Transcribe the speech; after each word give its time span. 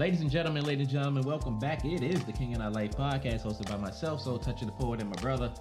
Ladies 0.00 0.22
and 0.22 0.30
gentlemen, 0.30 0.64
ladies 0.64 0.86
and 0.86 0.94
gentlemen, 0.94 1.24
welcome 1.24 1.58
back. 1.58 1.84
It 1.84 2.02
is 2.02 2.24
the 2.24 2.32
King 2.32 2.54
and 2.54 2.62
I 2.62 2.68
Life 2.68 2.92
podcast 2.92 3.44
hosted 3.44 3.68
by 3.68 3.76
myself, 3.76 4.22
Soul 4.22 4.38
Touch 4.38 4.62
of 4.62 4.68
the 4.68 4.72
Poet, 4.72 5.02
and 5.02 5.10
my 5.10 5.20
brother. 5.20 5.52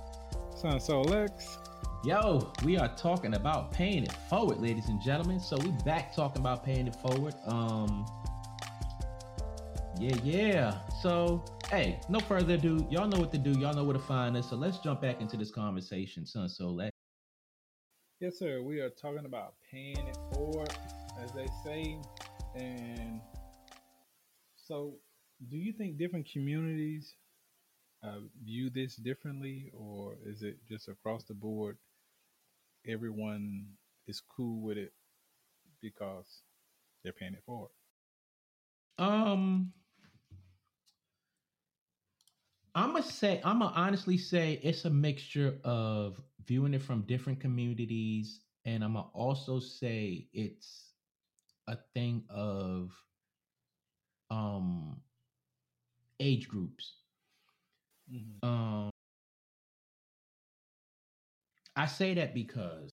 Son 0.55 0.79
Soul 0.79 1.03
Lex. 1.03 1.57
Yo, 2.05 2.49
we 2.63 2.77
are 2.77 2.87
talking 2.95 3.33
about 3.33 3.73
paying 3.73 4.05
it 4.05 4.13
forward, 4.29 4.61
ladies 4.61 4.87
and 4.87 5.01
gentlemen. 5.01 5.41
So 5.41 5.57
we 5.57 5.71
back 5.83 6.15
talking 6.15 6.39
about 6.39 6.63
paying 6.63 6.87
it 6.87 6.95
forward. 6.95 7.33
Um 7.47 8.05
Yeah, 9.99 10.15
yeah. 10.23 10.77
So 11.01 11.43
hey, 11.69 11.99
no 12.07 12.21
further 12.21 12.53
ado, 12.53 12.87
y'all 12.89 13.09
know 13.09 13.19
what 13.19 13.33
to 13.33 13.37
do, 13.37 13.51
y'all 13.59 13.73
know 13.73 13.83
where 13.83 13.97
to 13.97 13.99
find 13.99 14.37
us. 14.37 14.49
So 14.49 14.55
let's 14.55 14.77
jump 14.77 15.01
back 15.01 15.19
into 15.19 15.35
this 15.35 15.51
conversation, 15.51 16.25
son. 16.25 16.47
So 16.47 16.69
let 16.69 16.93
Yes, 18.21 18.39
sir. 18.39 18.61
We 18.61 18.79
are 18.79 18.89
talking 18.89 19.25
about 19.25 19.55
paying 19.69 19.97
it 19.97 20.17
forward, 20.33 20.73
as 21.21 21.33
they 21.33 21.47
say. 21.65 21.99
And 22.55 23.19
so, 24.69 24.99
do 25.49 25.57
you 25.57 25.73
think 25.73 25.97
different 25.97 26.29
communities 26.31 27.15
uh, 28.03 28.19
view 28.43 28.69
this 28.69 28.95
differently, 28.95 29.71
or 29.73 30.17
is 30.25 30.43
it 30.43 30.59
just 30.69 30.87
across 30.87 31.23
the 31.25 31.33
board? 31.33 31.77
Everyone 32.87 33.67
is 34.07 34.21
cool 34.21 34.61
with 34.61 34.77
it 34.77 34.93
because 35.81 36.43
they're 37.03 37.13
paying 37.13 37.33
it 37.33 37.43
forward. 37.45 37.71
Um, 38.99 39.73
I'm 42.75 42.91
gonna 42.91 43.03
say 43.03 43.41
I'm 43.43 43.59
gonna 43.59 43.73
honestly 43.75 44.17
say 44.17 44.59
it's 44.63 44.85
a 44.85 44.89
mixture 44.89 45.59
of 45.63 46.21
viewing 46.45 46.73
it 46.73 46.81
from 46.81 47.03
different 47.03 47.39
communities, 47.39 48.41
and 48.65 48.83
I'm 48.83 48.93
gonna 48.93 49.07
also 49.13 49.59
say 49.59 50.27
it's 50.33 50.93
a 51.67 51.77
thing 51.93 52.23
of 52.29 52.91
um 54.31 55.01
age 56.19 56.47
groups. 56.47 56.95
Mm-hmm. 58.11 58.47
Um, 58.47 58.89
I 61.75 61.85
say 61.85 62.13
that 62.15 62.33
because 62.33 62.89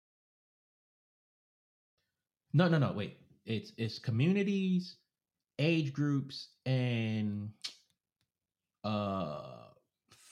no, 2.52 2.69
no, 2.69 2.78
no. 2.78 2.92
Wait, 2.92 3.19
it's 3.44 3.72
it's 3.77 3.98
communities, 3.98 4.96
age 5.58 5.92
groups, 5.92 6.48
and 6.64 7.50
uh 8.84 9.66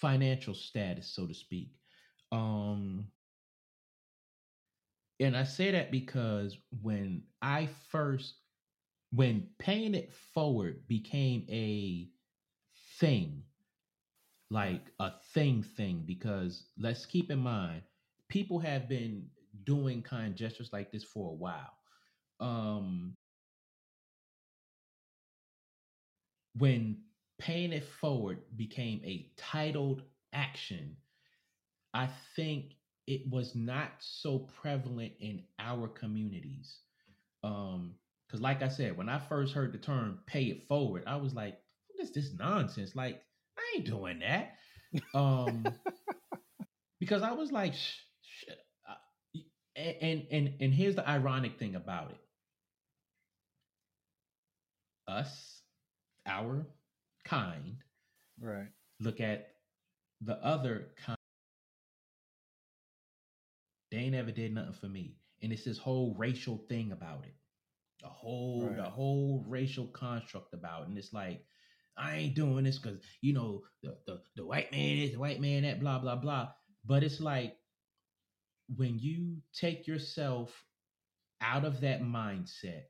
financial 0.00 0.54
status, 0.54 1.06
so 1.08 1.26
to 1.26 1.34
speak. 1.34 1.70
Um, 2.32 3.06
and 5.20 5.36
I 5.36 5.44
say 5.44 5.70
that 5.70 5.90
because 5.90 6.58
when 6.82 7.22
I 7.40 7.68
first, 7.90 8.34
when 9.14 9.46
paying 9.58 9.94
it 9.94 10.12
forward 10.32 10.86
became 10.88 11.46
a 11.48 12.08
thing, 12.98 13.42
like 14.50 14.90
a 14.98 15.12
thing 15.32 15.62
thing, 15.76 16.02
because 16.04 16.64
let's 16.78 17.06
keep 17.06 17.30
in 17.30 17.38
mind, 17.38 17.82
people 18.28 18.58
have 18.58 18.88
been 18.88 19.26
doing 19.64 20.02
kind 20.02 20.34
gestures 20.34 20.70
like 20.72 20.90
this 20.90 21.04
for 21.04 21.30
a 21.30 21.34
while. 21.34 21.72
Um, 22.40 23.14
when 26.56 26.98
paying 27.38 27.72
it 27.72 27.84
forward 28.00 28.38
became 28.56 29.00
a 29.04 29.30
titled 29.36 30.02
action, 30.32 30.96
I 31.92 32.08
think 32.34 32.72
it 33.06 33.22
was 33.30 33.54
not 33.54 33.90
so 34.00 34.40
prevalent 34.60 35.12
in 35.20 35.42
our 35.58 35.86
communities. 35.88 36.78
Um, 37.44 37.94
because 38.26 38.40
like 38.40 38.62
I 38.62 38.68
said, 38.68 38.96
when 38.96 39.08
I 39.08 39.18
first 39.18 39.54
heard 39.54 39.72
the 39.72 39.78
term 39.78 40.20
pay 40.26 40.44
it 40.44 40.64
forward, 40.68 41.04
I 41.06 41.16
was 41.16 41.34
like, 41.34 41.58
what 41.88 42.02
is 42.02 42.12
this 42.12 42.32
nonsense? 42.38 42.94
Like, 42.96 43.22
I 43.58 43.76
ain't 43.76 43.86
doing 43.86 44.20
that. 44.20 44.54
Um, 45.14 45.76
because 47.00 47.22
I 47.22 47.32
was 47.32 47.52
like, 47.52 47.74
sh- 47.74 47.98
sh- 48.22 48.50
uh, 48.88 48.94
and 49.76 50.26
and 50.30 50.54
and 50.60 50.74
here's 50.74 50.94
the 50.96 51.08
ironic 51.08 51.58
thing 51.58 51.74
about 51.74 52.10
it. 52.10 52.18
Us, 55.08 55.62
our 56.26 56.66
kind, 57.24 57.82
Right. 58.40 58.68
look 59.00 59.20
at 59.20 59.54
the 60.20 60.34
other 60.44 60.94
kind. 61.04 61.18
They 63.90 63.96
ain't 63.98 64.14
ever 64.14 64.30
did 64.30 64.52
nothing 64.52 64.74
for 64.74 64.88
me. 64.88 65.16
And 65.42 65.52
it's 65.52 65.64
this 65.64 65.78
whole 65.78 66.14
racial 66.16 66.58
thing 66.68 66.92
about 66.92 67.24
it. 67.24 67.34
The 68.04 68.10
whole 68.10 68.70
the 68.76 68.84
whole 68.84 69.44
racial 69.48 69.88
construct 69.88 70.54
about. 70.54 70.88
And 70.88 70.98
it's 70.98 71.14
like, 71.14 71.42
I 71.96 72.16
ain't 72.16 72.36
doing 72.36 72.64
this 72.64 72.78
because 72.78 73.00
you 73.22 73.32
know 73.32 73.62
the, 73.82 73.96
the 74.06 74.22
the 74.36 74.46
white 74.46 74.70
man 74.72 74.98
is 74.98 75.12
the 75.12 75.20
white 75.20 75.40
man 75.40 75.62
that 75.62 75.80
blah 75.80 76.00
blah 76.00 76.16
blah. 76.16 76.50
But 76.84 77.02
it's 77.02 77.20
like 77.20 77.56
when 78.76 78.98
you 78.98 79.38
take 79.58 79.86
yourself 79.88 80.64
out 81.40 81.64
of 81.64 81.80
that 81.82 82.02
mindset, 82.02 82.84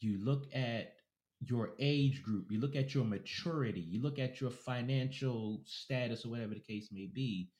you 0.00 0.18
look 0.24 0.44
at 0.54 0.94
your 1.40 1.70
age 1.80 2.22
group, 2.22 2.46
you 2.50 2.60
look 2.60 2.76
at 2.76 2.94
your 2.94 3.04
maturity, 3.04 3.80
you 3.80 4.02
look 4.02 4.18
at 4.18 4.42
your 4.42 4.50
financial 4.50 5.62
status 5.66 6.26
or 6.26 6.30
whatever 6.30 6.54
the 6.54 6.60
case 6.60 6.90
may 6.92 7.10
be, 7.14 7.50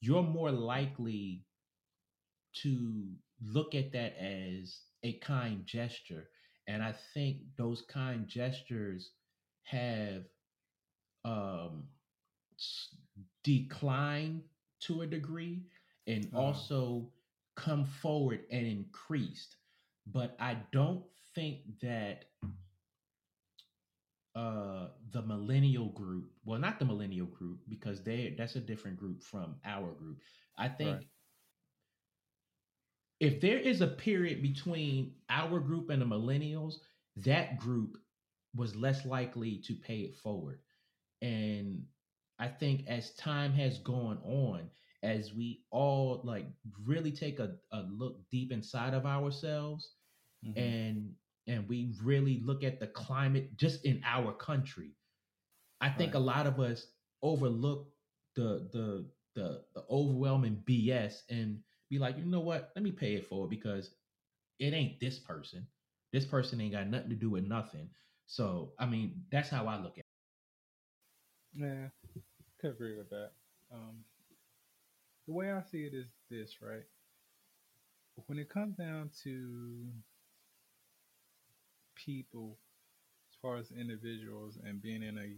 you're 0.00 0.22
more 0.22 0.50
likely 0.50 1.44
to 2.62 3.14
look 3.42 3.74
at 3.74 3.92
that 3.92 4.14
as 4.18 4.80
a 5.02 5.14
kind 5.18 5.64
gesture. 5.66 6.28
And 6.66 6.82
I 6.82 6.92
think 6.92 7.38
those 7.56 7.82
kind 7.82 8.26
gestures 8.26 9.12
have 9.64 10.24
um, 11.24 11.88
declined 13.42 14.42
to 14.80 15.02
a 15.02 15.06
degree 15.06 15.62
and 16.06 16.30
Uh-huh. 16.32 16.60
also 16.74 17.10
come 17.56 17.84
forward 17.84 18.40
and 18.50 18.66
increased. 18.66 19.56
But 20.06 20.36
I 20.40 20.58
don't 20.72 21.04
think 21.34 21.80
that 21.80 22.24
uh 24.34 24.88
the 25.10 25.22
millennial 25.22 25.88
group 25.88 26.30
well 26.44 26.58
not 26.58 26.78
the 26.78 26.84
millennial 26.84 27.26
group 27.26 27.60
because 27.68 28.02
they 28.04 28.34
that's 28.36 28.54
a 28.56 28.60
different 28.60 28.96
group 28.96 29.22
from 29.22 29.56
our 29.64 29.92
group 29.92 30.18
i 30.56 30.68
think 30.68 31.02
Right. 31.02 31.19
If 33.20 33.40
there 33.40 33.58
is 33.58 33.80
a 33.80 33.86
period 33.86 34.42
between 34.42 35.14
our 35.28 35.60
group 35.60 35.90
and 35.90 36.00
the 36.02 36.06
millennials 36.06 36.76
that 37.16 37.58
group 37.58 37.98
was 38.54 38.74
less 38.76 39.04
likely 39.06 39.58
to 39.58 39.74
pay 39.74 40.00
it 40.00 40.16
forward 40.16 40.60
and 41.22 41.82
i 42.38 42.48
think 42.48 42.84
as 42.88 43.14
time 43.14 43.52
has 43.52 43.78
gone 43.78 44.18
on 44.24 44.70
as 45.02 45.34
we 45.34 45.62
all 45.70 46.20
like 46.24 46.46
really 46.86 47.12
take 47.12 47.38
a, 47.40 47.56
a 47.72 47.82
look 47.90 48.18
deep 48.30 48.52
inside 48.52 48.94
of 48.94 49.06
ourselves 49.06 49.94
Mhm. 50.42 50.54
and 50.56 51.14
and 51.46 51.68
we 51.68 51.94
really 52.02 52.40
look 52.44 52.64
at 52.64 52.80
the 52.80 52.86
climate 52.88 53.56
just 53.56 53.84
in 53.84 54.00
our 54.04 54.32
country 54.34 54.92
i 55.80 55.88
think 55.88 56.14
Right. 56.14 56.14
a 56.14 56.18
lot 56.18 56.46
of 56.46 56.60
us 56.60 56.86
overlook 57.22 57.88
the 58.36 58.68
the 58.72 59.08
the 59.34 59.64
the 59.74 59.84
overwhelming 59.90 60.62
bs 60.66 61.22
and 61.30 61.60
be 61.90 61.98
like 61.98 62.18
you 62.18 62.24
know 62.26 62.40
what 62.40 62.72
let 62.76 62.84
me 62.84 62.92
pay 62.92 63.14
it 63.14 63.26
forward 63.26 63.50
because 63.50 63.90
it 64.58 64.72
ain't 64.74 65.00
this 65.00 65.18
person 65.18 65.66
this 66.12 66.26
person 66.26 66.60
ain't 66.60 66.72
got 66.72 66.88
nothing 66.88 67.10
to 67.10 67.16
do 67.16 67.30
with 67.30 67.44
nothing 67.46 67.88
so 68.26 68.72
i 68.78 68.86
mean 68.86 69.24
that's 69.32 69.50
how 69.50 69.66
i 69.66 69.76
look 69.82 69.98
at 69.98 70.04
Yeah, 71.54 71.88
could 72.60 72.70
agree 72.72 72.96
with 72.96 73.10
that. 73.10 73.32
Um, 73.72 74.04
the 75.26 75.32
way 75.32 75.50
I 75.52 75.62
see 75.62 75.84
it 75.84 75.94
is 75.94 76.08
this, 76.30 76.60
right? 76.62 76.84
When 78.26 78.38
it 78.38 78.48
comes 78.48 78.76
down 78.76 79.10
to 79.24 79.92
people, 81.94 82.58
as 83.30 83.36
far 83.40 83.56
as 83.56 83.70
individuals 83.72 84.58
and 84.62 84.82
being 84.82 85.02
in 85.02 85.18
a 85.18 85.36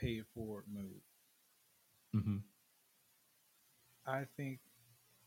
pay 0.00 0.18
it 0.18 0.26
forward 0.34 0.64
mood, 0.68 1.02
it 2.12 2.18
hmm 2.18 2.38
I 4.06 4.24
think 4.36 4.60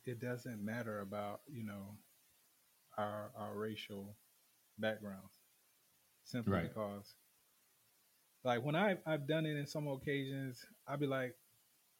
it 0.09 0.19
doesn't 0.21 0.63
matter 0.63 1.01
about 1.01 1.41
you 1.47 1.63
know 1.65 1.97
our 2.97 3.31
our 3.35 3.56
racial 3.56 4.15
backgrounds, 4.77 5.33
simply 6.23 6.57
Right. 6.57 6.59
because 6.59 7.15
like 8.44 8.63
when 8.63 8.75
I 8.75 8.97
I've 9.06 9.27
done 9.27 9.45
it 9.45 9.56
in 9.57 9.65
some 9.67 9.88
occasions, 9.88 10.65
I'd 10.88 11.00
be 11.00 11.07
like, 11.07 11.35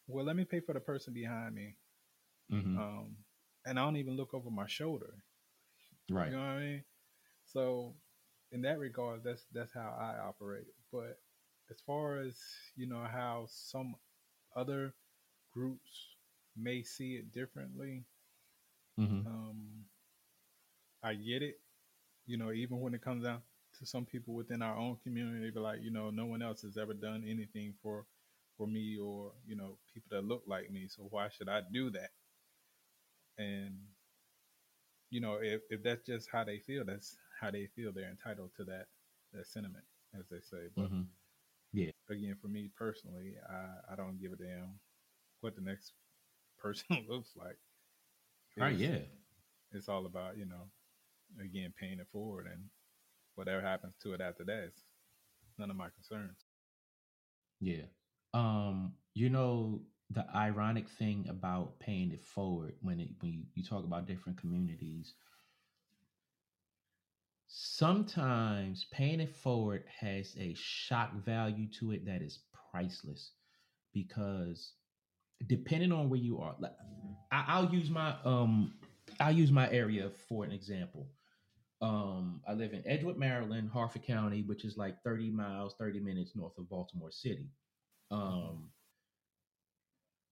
well, 0.06 0.24
let 0.24 0.36
me 0.36 0.44
pay 0.44 0.60
for 0.60 0.74
the 0.74 0.80
person 0.80 1.14
behind 1.14 1.54
me, 1.54 1.76
hmm 2.50 2.78
um, 2.78 3.16
and 3.66 3.78
I 3.78 3.84
don't 3.84 3.96
even 3.96 4.16
look 4.16 4.34
over 4.34 4.50
my 4.50 4.66
shoulder. 4.66 5.14
right 6.10 6.26
You 6.26 6.32
know 6.32 6.38
what 6.38 6.46
I 6.46 6.60
mean? 6.60 6.84
So 7.46 7.94
in 8.52 8.62
that 8.62 8.78
regard, 8.78 9.24
that's 9.24 9.46
that's 9.52 9.72
how 9.72 9.96
I 9.98 10.18
operate. 10.26 10.66
But 10.92 11.18
as 11.70 11.80
far 11.80 12.18
as 12.18 12.38
you 12.76 12.86
know 12.88 13.04
how 13.10 13.46
some 13.48 13.96
other 14.56 14.94
groups 15.52 16.09
may 16.56 16.82
see 16.82 17.16
it 17.16 17.32
differently, 17.32 18.04
hmm 18.98 19.22
um, 19.26 19.86
I 21.02 21.14
get 21.14 21.42
it. 21.42 21.60
You 22.26 22.36
know, 22.38 22.52
even 22.52 22.80
when 22.80 22.94
it 22.94 23.02
comes 23.02 23.24
down 23.24 23.42
to 23.78 23.86
some 23.86 24.04
people 24.06 24.34
within 24.34 24.62
our 24.62 24.76
own 24.76 24.96
community, 25.02 25.50
be 25.50 25.60
like, 25.60 25.80
you 25.82 25.90
know, 25.90 26.10
no 26.10 26.26
one 26.26 26.42
else 26.42 26.62
has 26.62 26.76
ever 26.76 26.94
done 26.94 27.24
anything 27.26 27.74
for 27.82 28.06
for 28.56 28.66
me 28.66 28.98
or 28.98 29.32
you 29.46 29.56
know 29.56 29.78
people 29.92 30.08
that 30.10 30.24
look 30.24 30.42
like 30.46 30.70
me. 30.70 30.88
So 30.88 31.04
why 31.10 31.28
should 31.28 31.48
I 31.48 31.62
do 31.72 31.90
that? 31.90 32.10
And 33.38 33.78
you 35.10 35.20
know, 35.20 35.38
if, 35.42 35.62
if 35.70 35.82
that's 35.82 36.04
just 36.06 36.28
how 36.30 36.44
they 36.44 36.58
feel, 36.58 36.84
that's 36.84 37.16
how 37.40 37.50
they 37.50 37.66
feel. 37.74 37.92
They're 37.92 38.10
entitled 38.10 38.50
to 38.56 38.64
that 38.64 38.86
that 39.32 39.46
sentiment, 39.46 39.84
as 40.18 40.26
they 40.30 40.40
say. 40.40 40.68
But 40.76 40.90
hmm 40.90 41.10
Yeah. 41.72 41.92
again, 42.10 42.36
for 42.40 42.48
me 42.48 42.70
personally, 42.76 43.34
I, 43.48 43.92
I 43.92 43.96
don't 43.96 44.20
give 44.20 44.32
a 44.32 44.36
damn 44.36 44.78
what 45.40 45.54
the 45.56 45.62
next 45.62 45.92
person 46.60 47.06
looks 47.08 47.30
like. 47.36 47.58
Right. 48.56 48.76
Yeah. 48.76 49.00
it's 49.72 49.88
all 49.88 50.06
about 50.06 50.36
you 50.38 50.46
know, 50.46 50.68
again, 51.42 51.72
paying 51.78 52.00
it 52.00 52.08
forward, 52.12 52.46
and 52.46 52.64
whatever 53.36 53.62
happens 53.62 53.94
to 54.02 54.12
it 54.14 54.20
after 54.20 54.44
that 54.44 54.64
is 54.64 54.74
none 55.58 55.70
of 55.70 55.76
my 55.76 55.88
concerns. 55.90 56.44
Yeah. 57.60 57.84
Um, 58.34 58.94
you 59.14 59.28
know, 59.30 59.82
the 60.10 60.26
ironic 60.34 60.88
thing 60.88 61.26
about 61.28 61.78
paying 61.80 62.12
it 62.12 62.22
forward 62.24 62.74
when 62.82 63.00
it 63.00 63.10
when 63.20 63.32
you, 63.32 63.44
you 63.54 63.64
talk 63.64 63.84
about 63.84 64.06
different 64.06 64.38
communities, 64.40 65.14
sometimes 67.48 68.86
paying 68.92 69.20
it 69.20 69.34
forward 69.34 69.84
has 70.00 70.34
a 70.38 70.54
shock 70.54 71.12
value 71.24 71.68
to 71.68 71.92
it 71.92 72.04
that 72.06 72.22
is 72.22 72.40
priceless 72.70 73.32
because 73.92 74.72
depending 75.46 75.92
on 75.92 76.08
where 76.08 76.20
you 76.20 76.38
are, 76.38 76.54
like 76.58 76.74
I, 77.32 77.44
I'll 77.48 77.72
use 77.72 77.90
my 77.90 78.14
um 78.24 78.74
I'll 79.18 79.32
use 79.32 79.50
my 79.50 79.70
area 79.70 80.10
for 80.28 80.44
an 80.44 80.52
example. 80.52 81.08
Um, 81.82 82.42
I 82.46 82.52
live 82.52 82.74
in 82.74 82.86
Edgewood, 82.86 83.16
Maryland, 83.16 83.70
Harford 83.70 84.02
County, 84.02 84.42
which 84.42 84.64
is 84.64 84.76
like 84.76 85.02
30 85.02 85.30
miles, 85.30 85.74
30 85.78 86.00
minutes 86.00 86.32
north 86.36 86.56
of 86.58 86.68
Baltimore 86.68 87.10
City. 87.10 87.48
Um, 88.10 88.70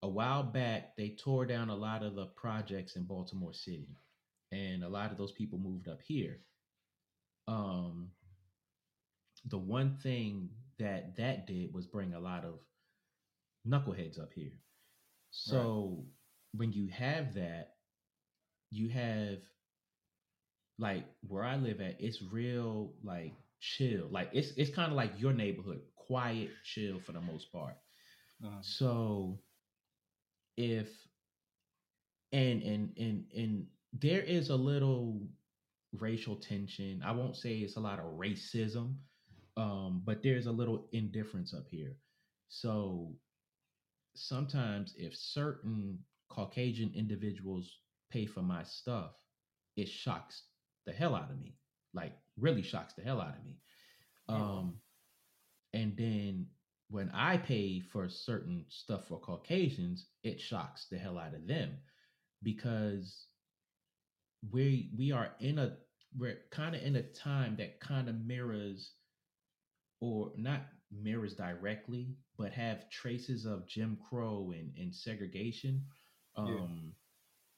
a 0.02 0.08
while 0.08 0.43
back, 0.43 0.96
they 0.96 1.10
tore 1.10 1.46
down 1.46 1.70
a 1.70 1.75
lot 1.76 2.02
of 2.02 2.14
the 2.14 2.26
projects 2.26 2.96
in 2.96 3.05
Baltimore 3.05 3.55
City, 3.55 3.96
and 4.52 4.84
a 4.84 4.88
lot 4.88 5.10
of 5.10 5.19
those 5.19 5.32
people 5.32 5.58
moved 5.58 5.88
up 5.88 6.00
here. 6.02 6.40
Um, 7.46 8.10
the 9.46 9.58
one 9.58 9.96
thing 10.02 10.50
that 10.78 11.16
that 11.16 11.46
did 11.46 11.72
was 11.72 11.87
bring 11.87 12.14
a 12.14 12.20
lot 12.20 12.44
of 12.44 12.60
knuckleheads 13.66 14.20
up 14.20 14.32
here. 14.34 14.52
So 15.30 16.06
when 16.52 16.72
you 16.72 16.88
have 16.88 17.34
that, 17.34 17.76
you 18.70 18.88
have 18.90 19.38
like 20.78 21.04
where 21.26 21.44
I 21.44 21.56
live 21.56 21.80
at, 21.80 22.00
it's 22.00 22.22
real 22.22 22.94
like 23.02 23.34
chill. 23.60 24.08
Like 24.10 24.30
it's 24.32 24.52
it's 24.56 24.70
kind 24.75 24.90
of 24.90 24.96
like 24.96 25.12
your 25.20 25.32
neighborhood, 25.32 25.80
quiet, 25.96 26.50
chill 26.64 27.00
for 27.00 27.12
the 27.12 27.20
most 27.20 27.52
part. 27.52 27.75
Uh, 28.44 28.60
So 28.62 29.40
if 30.56 31.08
and 32.32 32.62
and 32.62 32.92
and 32.98 33.24
and 33.36 33.66
there 33.92 34.20
is 34.22 34.50
a 34.50 34.56
little 34.56 35.26
racial 35.92 36.36
tension. 36.36 37.02
I 37.04 37.12
won't 37.12 37.36
say 37.36 37.58
it's 37.58 37.76
a 37.76 37.81
lot 37.81 37.98
of 37.98 38.04
racism, 38.19 38.96
um, 39.56 40.02
but 40.04 40.22
there's 40.22 40.46
a 40.46 40.52
little 40.52 40.88
indifference 40.92 41.54
up 41.54 41.69
here. 41.69 41.96
So 42.48 43.14
sometimes 44.19 44.94
if 44.97 45.15
certain 45.15 45.99
Caucasian 46.29 46.93
individuals 46.94 47.79
pay 48.11 48.26
for 48.26 48.43
my 48.43 48.62
stuff, 48.62 49.12
it 49.76 49.88
shocks 49.88 50.43
the 50.87 50.93
hell 50.93 51.15
out 51.15 51.31
of 51.31 51.38
me. 51.38 51.56
Like 51.94 52.12
really 52.38 52.62
shocks 52.62 52.94
the 52.94 53.03
hell 53.03 53.20
out 53.20 53.37
of 53.37 53.44
me. 53.44 53.59
Oh. 54.29 54.35
Um, 54.35 54.75
and 55.73 55.97
then 55.97 56.47
when 56.91 57.11
I 57.12 57.37
pay 57.37 57.81
for 57.81 58.09
certain 58.09 58.65
stuff 58.69 59.06
for 59.09 59.20
Caucasians, 59.20 60.06
it 60.23 60.41
shocks 60.41 60.87
the 60.91 60.99
hell 60.99 61.19
out 61.19 61.35
of 61.35 61.47
them 61.47 61.76
because 62.43 63.26
we 64.50 64.91
we 64.97 65.12
are 65.12 65.31
in 65.41 65.59
a 65.59 65.76
we're 66.17 66.38
kind 66.50 66.75
of 66.75 66.82
in 66.82 66.97
a 66.97 67.03
time 67.03 67.56
that 67.59 67.81
kind 67.81 68.09
of 68.09 68.25
mirrors 68.25 68.93
or 70.00 70.32
not 70.37 70.62
mirrors 70.91 71.35
directly, 71.35 72.17
but 72.38 72.52
have 72.52 72.88
traces 72.90 73.44
of 73.44 73.67
Jim 73.67 73.99
Crow 74.08 74.52
and, 74.56 74.73
and 74.79 74.94
segregation. 74.94 75.82
Yeah. 76.37 76.44
Um, 76.44 76.93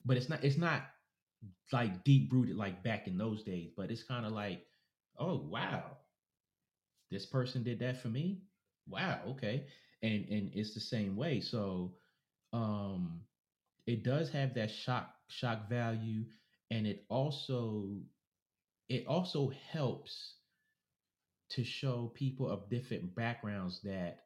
but 0.04 0.16
it's 0.16 0.28
not 0.28 0.42
it's 0.42 0.56
not 0.56 0.82
like 1.72 2.04
deep 2.04 2.32
rooted 2.32 2.56
like 2.56 2.82
back 2.82 3.06
in 3.06 3.18
those 3.18 3.42
days, 3.42 3.70
but 3.76 3.90
it's 3.90 4.02
kind 4.02 4.26
of 4.26 4.32
like, 4.32 4.64
oh 5.18 5.36
wow, 5.36 5.98
this 7.10 7.26
person 7.26 7.62
did 7.62 7.78
that 7.80 8.00
for 8.00 8.08
me. 8.08 8.42
Wow, 8.88 9.20
okay. 9.30 9.66
And 10.02 10.26
and 10.28 10.50
it's 10.54 10.74
the 10.74 10.80
same 10.80 11.16
way. 11.16 11.40
So 11.40 11.94
um 12.52 13.20
it 13.86 14.02
does 14.02 14.30
have 14.30 14.54
that 14.54 14.70
shock 14.70 15.14
shock 15.28 15.68
value 15.68 16.24
and 16.70 16.86
it 16.86 17.04
also 17.08 17.88
it 18.88 19.06
also 19.06 19.52
helps 19.72 20.34
to 21.50 21.64
show 21.64 22.12
people 22.14 22.48
of 22.48 22.68
different 22.70 23.14
backgrounds 23.14 23.80
that 23.82 24.18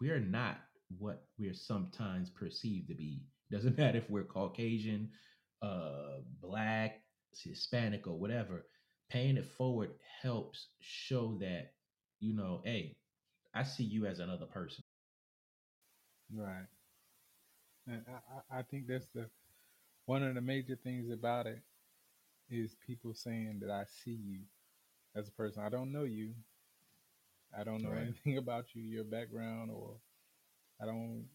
we're 0.00 0.20
not 0.20 0.58
what 0.98 1.24
we're 1.38 1.54
sometimes 1.54 2.30
perceived 2.30 2.88
to 2.88 2.94
be. 2.94 3.22
Doesn't 3.50 3.78
matter 3.78 3.98
if 3.98 4.10
we're 4.10 4.24
Caucasian, 4.24 5.10
uh, 5.62 6.20
black, 6.40 7.02
Hispanic, 7.36 8.06
or 8.06 8.18
whatever. 8.18 8.66
Paying 9.10 9.36
it 9.36 9.46
forward 9.46 9.90
helps 10.22 10.68
show 10.80 11.36
that, 11.40 11.72
you 12.20 12.34
know, 12.34 12.62
hey, 12.64 12.96
I 13.54 13.62
see 13.64 13.84
you 13.84 14.06
as 14.06 14.20
another 14.20 14.46
person. 14.46 14.84
right. 16.32 16.66
And 17.86 18.04
I, 18.08 18.58
I 18.58 18.62
think 18.62 18.86
that's 18.86 19.08
the 19.14 19.28
one 20.06 20.22
of 20.22 20.34
the 20.34 20.40
major 20.40 20.76
things 20.76 21.10
about 21.10 21.46
it 21.46 21.62
is 22.50 22.76
people 22.86 23.14
saying 23.14 23.60
that 23.60 23.70
I 23.70 23.84
see 23.84 24.18
you 24.24 24.40
as 25.16 25.28
a 25.28 25.32
person. 25.32 25.62
I 25.62 25.68
don't 25.68 25.92
know 25.92 26.04
you. 26.04 26.34
I 27.58 27.64
don't 27.64 27.82
know 27.82 27.90
Right. 27.90 28.02
anything 28.02 28.38
about 28.44 28.74
you, 28.74 28.82
your 28.82 29.04
background, 29.04 29.70
or 29.70 29.96
I 30.80 30.86
don't 30.86 31.26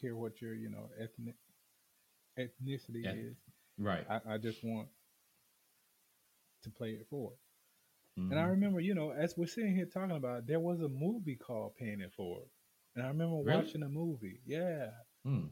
care 0.00 0.16
what 0.16 0.40
your 0.40 0.54
you 0.54 0.70
know 0.70 0.88
ethnic 0.98 1.36
ethnicity 2.38 3.04
Yeah. 3.04 3.12
is. 3.12 3.36
Right. 3.78 4.06
I, 4.08 4.34
I 4.34 4.38
just 4.38 4.62
want 4.64 4.88
to 6.62 6.70
play 6.70 6.90
it 6.90 7.06
forward. 7.08 7.36
And 8.30 8.38
I 8.38 8.42
Mhm. 8.42 8.50
remember, 8.50 8.80
you 8.80 8.94
know, 8.94 9.10
as 9.10 9.36
we're 9.36 9.46
sitting 9.46 9.74
here 9.74 9.86
talking 9.86 10.16
about, 10.16 10.40
it, 10.40 10.46
there 10.46 10.60
was 10.60 10.80
a 10.80 10.88
movie 10.88 11.36
called 11.36 11.76
Paying 11.76 12.00
It 12.00 12.12
Forward, 12.14 12.48
and 12.94 13.04
I 13.04 13.08
remember 13.08 13.36
Really? 13.36 13.64
watching 13.64 13.80
the 13.80 13.88
movie. 13.88 14.40
Yeah, 14.46 14.90
Hmm. 15.24 15.48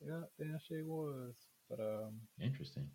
yeah, 0.00 0.22
damn 0.38 0.58
sure 0.66 0.84
was. 0.84 1.34
But 1.68 1.80
um, 1.80 2.20
Interesting. 2.40 2.90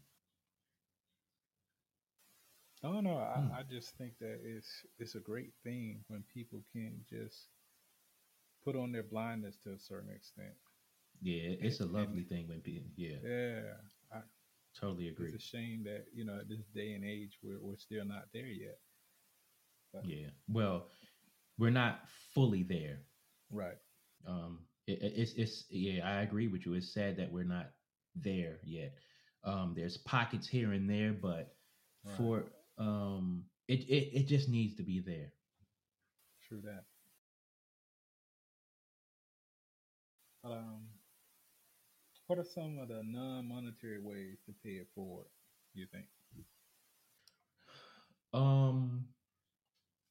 I 2.83 2.87
don't. 2.91 3.07
I, 3.07 3.41
Hmm. 3.41 3.51
I 3.53 3.63
just 3.63 3.95
think 3.97 4.13
that 4.19 4.39
it's 4.43 4.69
it's 4.99 5.15
a 5.15 5.19
great 5.19 5.53
thing 5.63 6.03
when 6.07 6.23
people 6.33 6.63
can 6.71 7.03
just 7.09 7.47
put 8.63 8.75
on 8.75 8.91
their 8.91 9.03
blindness 9.03 9.57
to 9.63 9.71
a 9.73 9.79
certain 9.79 10.11
extent. 10.11 10.53
Yeah, 11.21 11.55
it's 11.61 11.79
a 11.79 11.83
And- 11.83 11.93
lovely 11.93 12.23
thing 12.23 12.47
when 12.47 12.61
people. 12.61 12.89
Yeah, 12.95 13.17
Yeah, 13.23 13.73
I, 14.11 14.21
totally 14.79 15.07
agree. 15.09 15.27
it's 15.33 15.43
a 15.43 15.47
shame 15.47 15.83
that 15.85 16.05
you 16.13 16.23
know 16.25 16.37
at 16.39 16.47
this 16.49 16.65
day 16.75 16.93
and 16.93 17.03
age 17.03 17.39
we're 17.41 17.59
we're 17.61 17.77
still 17.77 18.05
not 18.05 18.31
there 18.33 18.45
yet. 18.47 18.79
But, 19.93 20.05
Yeah. 20.05 20.29
Well, 20.47 20.89
we're 21.57 21.71
not 21.71 22.07
fully 22.35 22.61
there. 22.63 22.99
Right. 23.49 23.77
Um, 24.27 24.67
it, 24.85 25.01
it- 25.01 25.13
it's 25.17 25.33
it's 25.33 25.65
yeah, 25.71 26.07
I 26.07 26.21
agree 26.21 26.47
with 26.47 26.65
you. 26.65 26.73
It's 26.75 26.93
sad 26.93 27.17
that 27.17 27.31
we're 27.31 27.43
not 27.43 27.71
there 28.15 28.59
yet. 28.63 28.93
Um, 29.43 29.73
there's 29.75 29.97
pockets 29.97 30.47
here 30.47 30.73
and 30.73 30.87
there, 30.89 31.13
but 31.13 31.55
Right. 32.03 32.15
for 32.17 32.51
um, 32.77 33.43
it, 33.67 33.79
it 33.81 34.19
it 34.21 34.27
just 34.27 34.49
needs 34.49 34.75
to 34.75 34.83
be 34.83 34.99
there. 34.99 35.31
True 36.47 36.61
that. 36.63 36.85
Um, 40.43 40.87
what 42.27 42.39
are 42.39 42.43
some 42.45 42.77
of 42.79 42.87
the 42.87 43.01
non-monetary 43.03 43.99
ways 43.99 44.37
to 44.45 44.53
pay 44.63 44.75
it 44.75 44.87
forward? 44.95 45.27
You 45.73 45.87
think? 45.91 46.05
Um, 48.33 49.05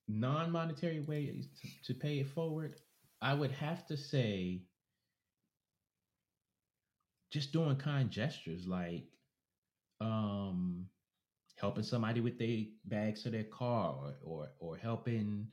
non-monetary 0.09 1.01
ways 1.01 1.49
to, 1.61 1.93
to 1.93 1.99
pay 1.99 2.21
it 2.21 2.29
forward, 2.29 2.77
I 3.21 3.35
would 3.35 3.53
have 3.53 3.87
to 3.87 3.97
say 3.97 4.63
just 7.31 7.53
doing 7.53 7.77
kind 7.77 8.11
gestures 8.11 8.67
like 8.67 9.05
um 10.01 10.87
helping 11.57 11.83
somebody 11.83 12.21
with 12.21 12.39
their 12.39 12.65
bags 12.85 13.23
to 13.23 13.31
their 13.31 13.45
car 13.45 13.95
or 13.95 14.15
or, 14.23 14.49
or 14.59 14.77
helping 14.77 15.47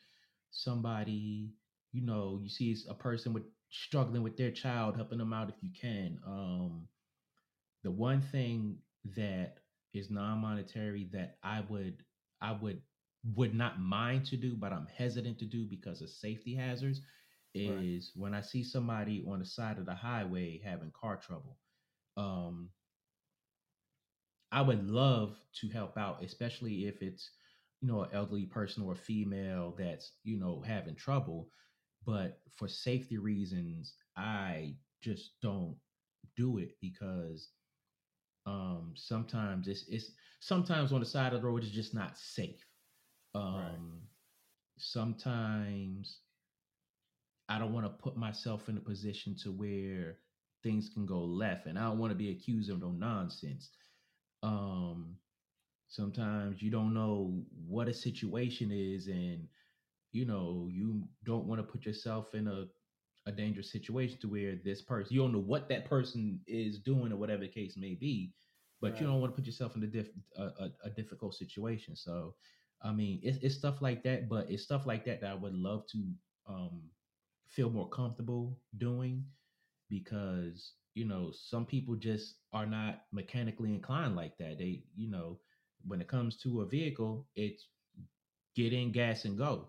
somebody 0.52 1.52
you 1.92 2.02
know 2.02 2.40
you 2.42 2.50
see 2.50 2.76
a 2.90 2.94
person 2.94 3.34
with 3.34 3.44
struggling 3.70 4.22
with 4.22 4.38
their 4.38 4.52
child 4.52 4.96
helping 4.96 5.18
them 5.18 5.34
out 5.34 5.50
if 5.50 5.56
you 5.62 5.70
can 5.80 6.20
um 6.28 6.88
the 7.84 7.92
one 7.92 8.22
thing 8.22 8.78
that 9.16 9.58
is 9.94 10.12
non-monetary 10.12 11.10
that 11.12 11.38
i 11.44 11.62
would 11.70 12.04
I 12.44 12.52
would 12.52 12.82
would 13.36 13.56
not 13.56 13.80
mind 13.80 14.26
to 14.26 14.38
do, 14.38 14.56
but 14.56 14.74
I'm 14.74 14.88
hesitant 14.98 15.40
to 15.40 15.46
do 15.46 15.66
because 15.66 16.02
of 16.02 16.10
safety 16.10 16.54
hazards. 16.54 17.02
Is 17.56 18.12
right. 18.16 18.22
when 18.22 18.34
I 18.34 18.42
see 18.42 18.64
somebody 18.64 19.24
on 19.28 19.40
the 19.40 19.46
side 19.46 19.78
of 19.78 19.86
the 19.86 19.94
highway 19.94 20.60
having 20.64 20.92
car 21.00 21.18
trouble. 21.18 21.58
Um, 22.18 22.70
I 24.54 24.62
would 24.62 24.88
love 24.90 25.38
to 25.62 25.70
help 25.70 25.98
out, 25.98 26.24
especially 26.24 26.88
if 26.88 27.02
it's 27.02 27.32
you 27.82 27.90
know 27.90 28.04
an 28.04 28.12
elderly 28.14 28.46
person 28.46 28.84
or 28.84 28.94
a 28.94 28.98
female 28.98 29.76
that's 29.78 30.14
you 30.24 30.40
know 30.40 30.62
having 30.66 30.96
trouble. 30.96 31.50
But 32.06 32.42
for 32.58 32.68
safety 32.70 33.18
reasons, 33.18 33.96
I 34.18 34.76
just 35.02 35.42
don't 35.42 35.78
do 36.38 36.60
it 36.60 36.74
because 36.82 37.50
um 38.46 38.94
sometimes 38.96 39.68
it's 39.68 39.86
it's 39.90 40.12
sometimes 40.40 40.92
on 40.94 41.00
the 41.00 41.06
side 41.06 41.34
of 41.34 41.42
the 41.42 41.48
road 41.48 41.64
it's 41.64 41.72
just 41.72 41.94
not 41.94 42.18
safe 42.18 42.66
um 43.36 43.56
right. 43.56 43.78
sometimes 44.78 46.22
i 47.50 47.58
don't 47.58 47.74
want 47.74 47.86
to 47.86 48.04
put 48.04 48.18
myself 48.18 48.70
in 48.70 48.78
a 48.78 48.82
position 48.82 49.36
to 49.36 49.52
where 49.52 50.18
things 50.64 50.90
can 50.94 51.06
go 51.06 51.22
left 51.22 51.68
and 51.68 51.80
i 51.80 51.84
don't 51.84 52.00
want 52.00 52.12
to 52.12 52.18
be 52.18 52.32
accused 52.32 52.70
of 52.70 52.82
no 52.82 52.92
nonsense 52.92 53.72
um 54.44 55.16
sometimes 55.88 56.62
you 56.62 56.70
don't 56.70 56.94
know 56.94 57.44
what 57.68 57.88
a 57.88 57.94
situation 57.94 58.72
is 58.72 59.08
and 59.08 59.48
you 60.12 60.26
know 60.26 60.68
you 60.72 61.04
don't 61.24 61.46
want 61.46 61.60
to 61.60 61.72
put 61.72 61.86
yourself 61.86 62.34
in 62.34 62.48
a 62.48 62.66
a 63.26 63.32
dangerous 63.32 63.72
situation 63.72 64.18
to 64.20 64.28
where 64.28 64.56
this 64.66 64.82
person 64.82 65.14
you 65.14 65.22
don't 65.22 65.32
know 65.32 65.40
what 65.40 65.70
that 65.70 65.86
person 65.86 66.40
is 66.46 66.80
doing 66.80 67.12
or 67.12 67.16
whatever 67.16 67.42
the 67.42 67.48
case 67.48 67.78
may 67.78 67.94
be 67.94 68.34
but 68.82 68.92
right. 68.92 69.02
you 69.02 69.08
don't 69.08 69.22
want 69.22 69.32
to 69.32 69.36
put 69.36 69.46
yourself 69.46 69.78
in 69.78 69.84
a, 69.84 69.88
diff, 69.88 70.08
a, 70.38 70.44
a, 70.44 70.72
a 70.86 70.90
difficult 70.90 71.34
situation 71.34 71.96
so 71.96 72.36
i 72.84 72.92
mean 72.92 73.20
it's, 73.24 73.38
it's, 73.42 73.56
stuff 73.56 73.82
like 73.82 74.04
that 74.04 74.28
but 74.28 74.50
it's 74.52 74.64
stuff 74.64 74.86
like 74.86 75.06
that 75.06 75.22
that 75.22 75.32
i 75.32 75.36
would 75.36 75.54
love 75.54 75.86
to 75.88 76.04
um, 76.50 76.82
feel 77.48 77.70
more 77.70 77.88
comfortable 77.90 78.58
doing 78.78 79.24
because 79.90 80.74
you 80.94 81.06
know 81.06 81.32
some 81.32 81.66
people 81.66 81.96
just 81.96 82.36
are 82.52 82.66
not 82.66 83.02
mechanically 83.12 83.74
inclined 83.74 84.16
like 84.16 84.38
that 84.38 84.58
they 84.58 84.84
you 84.96 85.10
know 85.10 85.40
when 85.86 86.02
it 86.02 86.08
comes 86.08 86.38
to 86.38 86.62
a 86.62 86.66
vehicle 86.66 87.28
it's 87.36 87.68
get 88.56 88.74
in 88.74 88.92
gas 88.92 89.26
and 89.26 89.38
go 89.38 89.68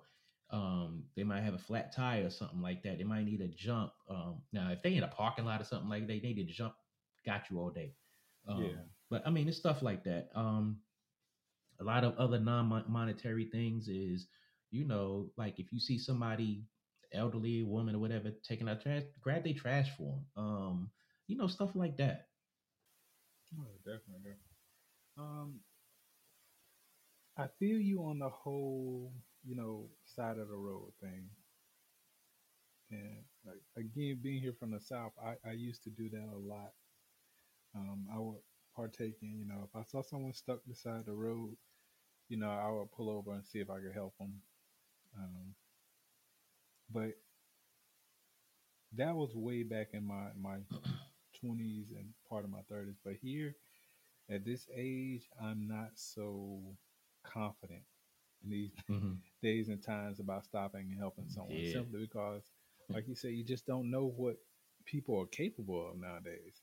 um, 0.50 1.04
they 1.16 1.24
might 1.24 1.42
have 1.42 1.54
a 1.54 1.58
flat 1.58 1.92
tire 1.94 2.26
or 2.26 2.30
something 2.30 2.60
like 2.60 2.82
that. 2.84 2.98
They 2.98 3.04
might 3.04 3.24
need 3.24 3.40
a 3.40 3.48
jump. 3.48 3.92
Um, 4.08 4.42
now, 4.52 4.70
if 4.70 4.82
they 4.82 4.94
in 4.94 5.02
a 5.02 5.08
parking 5.08 5.46
lot 5.46 5.60
or 5.60 5.64
something 5.64 5.88
like 5.88 6.06
that, 6.06 6.22
they 6.22 6.28
need 6.34 6.38
a 6.38 6.44
jump. 6.44 6.74
Got 7.26 7.50
you 7.50 7.58
all 7.58 7.70
day. 7.70 7.94
Um, 8.46 8.62
yeah. 8.62 8.82
But 9.10 9.26
I 9.26 9.30
mean, 9.30 9.48
it's 9.48 9.56
stuff 9.56 9.82
like 9.82 10.04
that. 10.04 10.28
Um, 10.34 10.78
a 11.80 11.84
lot 11.84 12.04
of 12.04 12.16
other 12.18 12.38
non-monetary 12.38 13.46
things 13.46 13.88
is, 13.88 14.28
you 14.70 14.84
know, 14.86 15.30
like 15.36 15.58
if 15.58 15.72
you 15.72 15.80
see 15.80 15.98
somebody, 15.98 16.64
elderly 17.12 17.62
woman 17.64 17.96
or 17.96 17.98
whatever, 17.98 18.30
taking 18.46 18.68
out 18.68 18.82
trash, 18.82 19.02
grab 19.20 19.44
their 19.44 19.54
trash 19.54 19.88
for 19.96 20.20
them. 20.36 20.44
Um, 20.44 20.90
you 21.26 21.36
know, 21.36 21.46
stuff 21.46 21.70
like 21.74 21.96
that. 21.98 22.28
Oh, 23.58 23.76
definitely. 23.84 24.36
Um, 25.18 25.60
I 27.36 27.46
feel 27.58 27.78
you 27.78 28.04
on 28.04 28.18
the 28.18 28.28
whole 28.28 29.12
you 29.44 29.54
know, 29.54 29.88
side 30.04 30.38
of 30.38 30.48
the 30.48 30.56
road 30.56 30.92
thing. 31.00 31.28
And 32.90 33.24
like 33.46 33.60
again, 33.76 34.18
being 34.22 34.40
here 34.40 34.54
from 34.58 34.70
the 34.70 34.80
south, 34.80 35.12
I, 35.22 35.34
I 35.48 35.52
used 35.52 35.84
to 35.84 35.90
do 35.90 36.08
that 36.10 36.28
a 36.34 36.38
lot. 36.38 36.72
Um, 37.76 38.06
I 38.12 38.18
would 38.18 38.40
partake 38.74 39.16
in, 39.22 39.38
you 39.38 39.46
know, 39.46 39.68
if 39.68 39.74
I 39.74 39.82
saw 39.84 40.02
someone 40.02 40.32
stuck 40.32 40.60
beside 40.66 41.06
the 41.06 41.12
road, 41.12 41.56
you 42.28 42.38
know, 42.38 42.50
I 42.50 42.70
would 42.70 42.92
pull 42.92 43.10
over 43.10 43.32
and 43.32 43.44
see 43.44 43.58
if 43.58 43.70
I 43.70 43.80
could 43.80 43.94
help 43.94 44.14
them. 44.18 44.34
Um, 45.18 45.54
but 46.92 47.12
that 48.96 49.14
was 49.14 49.34
way 49.34 49.62
back 49.62 49.88
in 49.92 50.06
my 50.06 50.28
my 50.40 50.56
twenties 51.44 51.92
and 51.96 52.06
part 52.28 52.44
of 52.44 52.50
my 52.50 52.60
thirties. 52.68 52.96
But 53.04 53.14
here, 53.20 53.54
at 54.30 54.44
this 54.44 54.66
age, 54.74 55.28
I'm 55.42 55.66
not 55.66 55.90
so 55.94 56.60
confident 57.24 57.82
in 58.42 58.50
these 58.50 58.72
mm-hmm. 58.90 59.12
days 59.42 59.68
and 59.68 59.82
times 59.82 60.20
about 60.20 60.44
stopping 60.44 60.88
and 60.90 60.98
helping 60.98 61.28
someone 61.28 61.56
yeah. 61.56 61.72
simply 61.72 62.00
because, 62.00 62.42
like 62.88 63.08
you 63.08 63.14
said, 63.14 63.32
you 63.32 63.44
just 63.44 63.66
don't 63.66 63.90
know 63.90 64.12
what 64.16 64.36
people 64.84 65.20
are 65.20 65.26
capable 65.26 65.90
of 65.90 65.98
nowadays. 65.98 66.62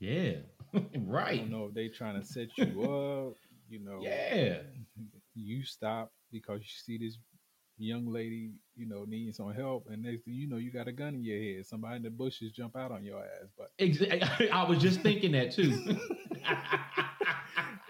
Yeah, 0.00 0.38
right. 0.98 1.34
You 1.34 1.40
don't 1.40 1.50
know 1.50 1.66
if 1.66 1.74
they're 1.74 1.88
trying 1.88 2.20
to 2.20 2.26
set 2.26 2.48
you 2.56 2.64
up. 2.82 3.36
You 3.68 3.78
know, 3.78 4.00
yeah. 4.02 4.58
You 5.34 5.64
stop 5.64 6.12
because 6.30 6.60
you 6.60 6.66
see 6.84 6.98
this 6.98 7.16
young 7.84 8.06
lady, 8.06 8.52
you 8.74 8.86
know, 8.86 9.04
needing 9.06 9.32
some 9.32 9.52
help, 9.52 9.88
and 9.90 10.02
next 10.02 10.24
thing 10.24 10.34
you 10.34 10.48
know, 10.48 10.56
you 10.56 10.70
got 10.70 10.88
a 10.88 10.92
gun 10.92 11.14
in 11.14 11.24
your 11.24 11.38
head. 11.38 11.66
Somebody 11.66 11.96
in 11.96 12.02
the 12.02 12.10
bushes 12.10 12.52
jump 12.52 12.76
out 12.76 12.92
on 12.92 13.04
your 13.04 13.20
ass. 13.20 13.50
But 13.56 13.72
exactly, 13.78 14.50
I 14.52 14.64
was 14.64 14.78
just 14.78 15.00
thinking 15.00 15.32
that 15.32 15.52
too. 15.52 15.72
it, 15.86 15.98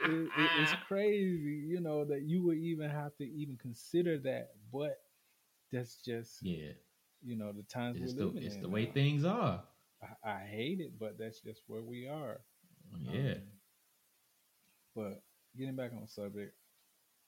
it, 0.04 0.50
it's 0.60 0.72
crazy, 0.88 1.64
you 1.66 1.80
know, 1.80 2.04
that 2.04 2.22
you 2.22 2.42
would 2.44 2.58
even 2.58 2.90
have 2.90 3.16
to 3.16 3.24
even 3.24 3.56
consider 3.56 4.18
that. 4.18 4.50
But 4.72 4.98
that's 5.72 5.96
just 5.96 6.42
yeah, 6.42 6.72
you 7.22 7.36
know, 7.36 7.52
the 7.52 7.62
times 7.62 8.00
it's 8.00 8.14
we're 8.14 8.26
living 8.26 8.42
It's 8.42 8.56
in 8.56 8.62
the 8.62 8.68
way 8.68 8.86
things 8.86 9.24
are. 9.24 9.62
I, 10.02 10.30
I, 10.30 10.38
hate 10.40 10.80
it, 10.80 10.98
but 10.98 11.16
that's 11.18 11.40
just 11.40 11.62
where 11.68 11.82
we 11.82 12.08
are. 12.08 12.40
Yeah. 12.98 13.34
Um, 13.34 13.36
but 14.96 15.22
getting 15.56 15.76
back 15.76 15.92
on 15.92 16.08
subject, 16.08 16.54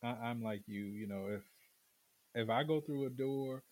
I, 0.02 0.30
am 0.30 0.42
like 0.42 0.62
you. 0.66 0.82
You 0.82 1.06
know, 1.06 1.28
if 1.30 1.42
if 2.34 2.50
I 2.50 2.62
go 2.64 2.80
through 2.80 3.06
a 3.06 3.10
door 3.10 3.62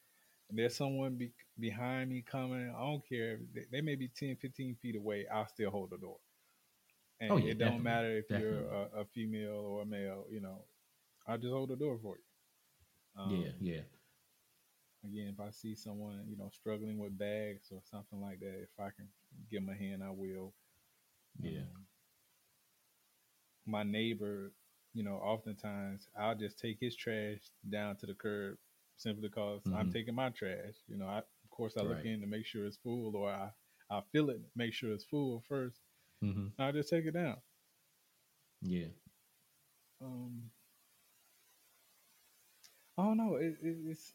and 0.49 0.59
there's 0.59 0.77
someone 0.77 1.17
be, 1.17 1.33
behind 1.59 2.11
me 2.11 2.25
coming, 2.29 2.73
I 2.77 2.81
don't 2.81 3.07
care. 3.09 3.39
They, 3.55 3.63
they 3.71 3.81
may 3.81 3.95
be 3.95 4.09
10, 4.09 4.37
15 4.37 4.77
feet 4.81 4.97
away. 4.97 5.27
I'll 5.33 5.49
still 5.49 5.71
hold 5.71 5.91
the 5.91 5.99
door. 5.99 6.17
And 7.21 7.33
oh, 7.33 7.37
yeah, 7.37 7.53
it 7.53 7.59
don't 7.59 7.83
matter 7.83 8.19
if 8.19 8.29
definitely. 8.29 8.59
you're 8.59 8.67
a, 8.67 9.01
a, 9.01 9.05
female 9.05 9.55
or 9.55 9.83
a 9.83 9.87
male, 9.87 10.25
you 10.29 10.41
know, 10.41 10.65
I'll 11.27 11.39
just 11.39 11.53
hold 11.53 11.71
the 11.71 11.77
door 11.77 11.99
for 12.03 12.17
you. 12.17 13.23
Um, 13.23 13.31
yeah, 13.31 13.51
yeah. 13.61 13.83
Again, 15.05 15.35
if 15.35 15.41
I 15.41 15.51
see 15.51 15.75
someone, 15.75 16.25
you 16.29 16.37
know, 16.37 16.51
struggling 16.53 16.99
with 16.99 17.17
bags 17.17 17.69
or 17.71 17.81
something 17.91 18.21
like 18.21 18.41
that, 18.41 18.63
if 18.63 18.71
I 18.79 18.89
can 18.97 19.09
give 19.51 19.65
them 19.65 19.75
a 19.75 19.79
hand, 19.79 20.03
I 20.03 20.11
will. 20.11 20.53
Yeah. 21.41 21.61
Um, 21.61 21.87
my 23.67 23.83
neighbor, 23.83 24.53
you 24.95 25.05
know, 25.05 25.15
oftentimes 25.15 26.09
I'll 26.19 26.35
just 26.35 26.59
take 26.59 26.79
his 26.81 26.97
trash 26.97 27.41
down 27.71 27.97
to 27.97 28.07
the 28.07 28.15
curb 28.15 28.57
simply 28.97 29.29
because 29.29 29.63
mm-hmm. 29.63 29.77
I'm 29.77 29.93
taking 29.93 30.15
my 30.15 30.31
trash. 30.31 30.75
You 30.89 30.99
know, 30.99 31.07
I, 31.07 31.19
of 31.19 31.51
course 31.51 31.75
I 31.77 31.81
right. 31.81 31.91
look 31.91 32.05
in 32.05 32.21
to 32.21 32.27
make 32.27 32.47
sure 32.47 32.67
it's 32.67 32.77
full 32.77 33.15
or 33.17 33.31
I, 33.31 33.51
I 33.91 34.01
fill 34.13 34.31
it, 34.31 34.41
make 34.57 34.75
sure 34.75 34.93
it's 34.93 35.05
full 35.05 35.43
first 35.49 35.81
Mm-hmm. 36.23 36.47
I'll 36.59 36.73
just 36.73 36.89
take 36.89 37.05
it 37.05 37.15
down. 37.15 37.37
Yeah. 38.61 38.87
Um. 40.01 40.43
I 42.97 43.05
don't 43.05 43.17
know. 43.17 43.37
It, 43.37 43.57
it, 43.63 43.77
it's 43.87 44.13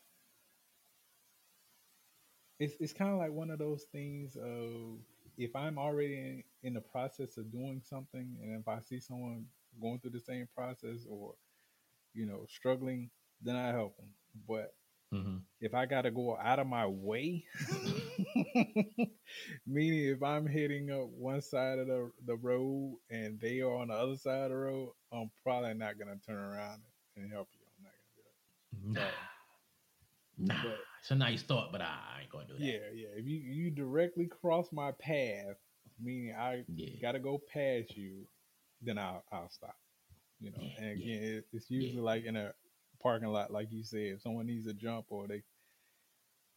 it's 2.60 2.76
it's 2.80 2.94
kind 2.94 3.12
of 3.12 3.18
like 3.18 3.32
one 3.32 3.50
of 3.50 3.60
those 3.60 3.86
things 3.92 4.38
of 4.38 5.00
if 5.38 5.56
I'm 5.56 5.78
already 5.78 6.16
in, 6.16 6.44
in 6.64 6.74
the 6.74 6.82
process 6.82 7.38
of 7.38 7.52
doing 7.52 7.82
something, 7.84 8.38
and 8.42 8.60
if 8.60 8.68
I 8.68 8.80
see 8.80 9.00
someone 9.00 9.46
going 9.82 10.00
through 10.00 10.12
the 10.12 10.20
same 10.20 10.48
process 10.56 11.06
or 11.10 11.34
you 12.14 12.26
know 12.26 12.46
struggling, 12.50 13.10
then 13.42 13.56
I 13.56 13.70
help 13.72 13.98
them. 13.98 14.10
But 14.48 14.74
Mm-hmm. 15.14 15.38
If 15.62 15.74
I 15.74 15.86
got 15.86 16.02
to 16.02 16.12
go 16.12 16.38
out 16.38 16.60
of 16.60 16.68
my 16.68 16.86
way, 16.86 17.46
meaning 19.66 20.06
if 20.10 20.22
I'm 20.22 20.46
hitting 20.46 20.92
up 20.92 21.08
one 21.18 21.42
side 21.42 21.80
of 21.80 21.88
the, 21.88 22.12
the 22.26 22.36
road 22.36 22.98
and 23.10 23.40
they 23.40 23.62
are 23.62 23.74
on 23.74 23.88
the 23.88 23.94
other 23.94 24.18
side 24.18 24.44
of 24.44 24.50
the 24.50 24.58
road, 24.58 24.92
I'm 25.14 25.32
probably 25.44 25.74
not 25.76 25.98
going 25.98 26.10
to 26.10 26.26
turn 26.26 26.38
around 26.38 26.82
and 27.16 27.32
help 27.32 27.48
you. 27.54 27.60
I'm 27.78 28.94
not 28.94 28.94
to 28.94 29.00
do 29.00 29.00
it. 29.00 29.12
Nah. 30.38 30.54
nah. 30.56 30.62
But, 30.64 30.78
it's 31.00 31.12
a 31.12 31.16
nice 31.16 31.42
thought, 31.42 31.72
but 31.72 31.82
I 31.82 32.20
ain't 32.22 32.30
going 32.30 32.48
to 32.48 32.54
do 32.54 32.60
that. 32.60 32.66
Yeah, 32.66 32.80
yeah. 32.94 33.08
If 33.16 33.26
you, 33.26 33.38
you 33.38 33.72
directly 33.72 34.26
cross 34.26 34.68
my 34.74 34.92
path, 34.92 35.56
meaning 36.04 36.36
I 36.38 36.64
yeah. 36.76 37.02
got 37.02 37.14
to 37.14 37.20
go 37.20 37.42
past 37.54 37.96
you, 37.96 38.26
then 38.82 38.98
I'll, 38.98 39.24
I'll 39.32 39.50
stop. 39.50 39.76
You 40.40 40.52
know, 40.52 40.64
and 40.78 40.92
again, 40.92 41.44
it's 41.52 41.70
usually 41.72 42.02
like 42.02 42.26
in 42.26 42.36
a 42.36 42.54
parking 43.02 43.30
lot, 43.30 43.52
like 43.52 43.72
you 43.72 43.84
said, 43.84 44.00
if 44.00 44.22
someone 44.22 44.46
needs 44.46 44.68
a 44.68 44.74
jump 44.74 45.06
or 45.10 45.28
they, 45.28 45.42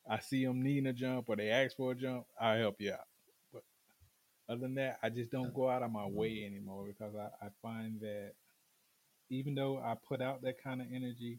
I 0.08 0.18
see 0.18 0.44
them 0.44 0.62
needing 0.62 0.86
a 0.86 0.92
jump 0.92 1.28
or 1.28 1.36
they 1.36 1.48
ask 1.48 1.76
for 1.76 1.92
a 1.92 1.94
jump, 1.94 2.26
I'll 2.38 2.58
help 2.58 2.76
you 2.78 2.92
out. 2.92 3.06
But 3.52 3.62
other 4.48 4.60
than 4.60 4.74
that, 4.74 4.98
I 5.02 5.08
just 5.08 5.30
don't 5.30 5.54
go 5.54 5.70
out 5.70 5.82
of 5.82 5.90
my 5.90 6.06
way 6.06 6.30
mm-hmm. 6.30 6.54
anymore 6.54 6.84
because 6.86 7.14
I, 7.14 7.46
I 7.46 7.48
find 7.62 8.00
that 8.00 8.32
even 9.30 9.54
though 9.54 9.78
I 9.78 9.94
put 10.06 10.20
out 10.20 10.42
that 10.42 10.62
kind 10.62 10.82
of 10.82 10.88
energy, 10.92 11.38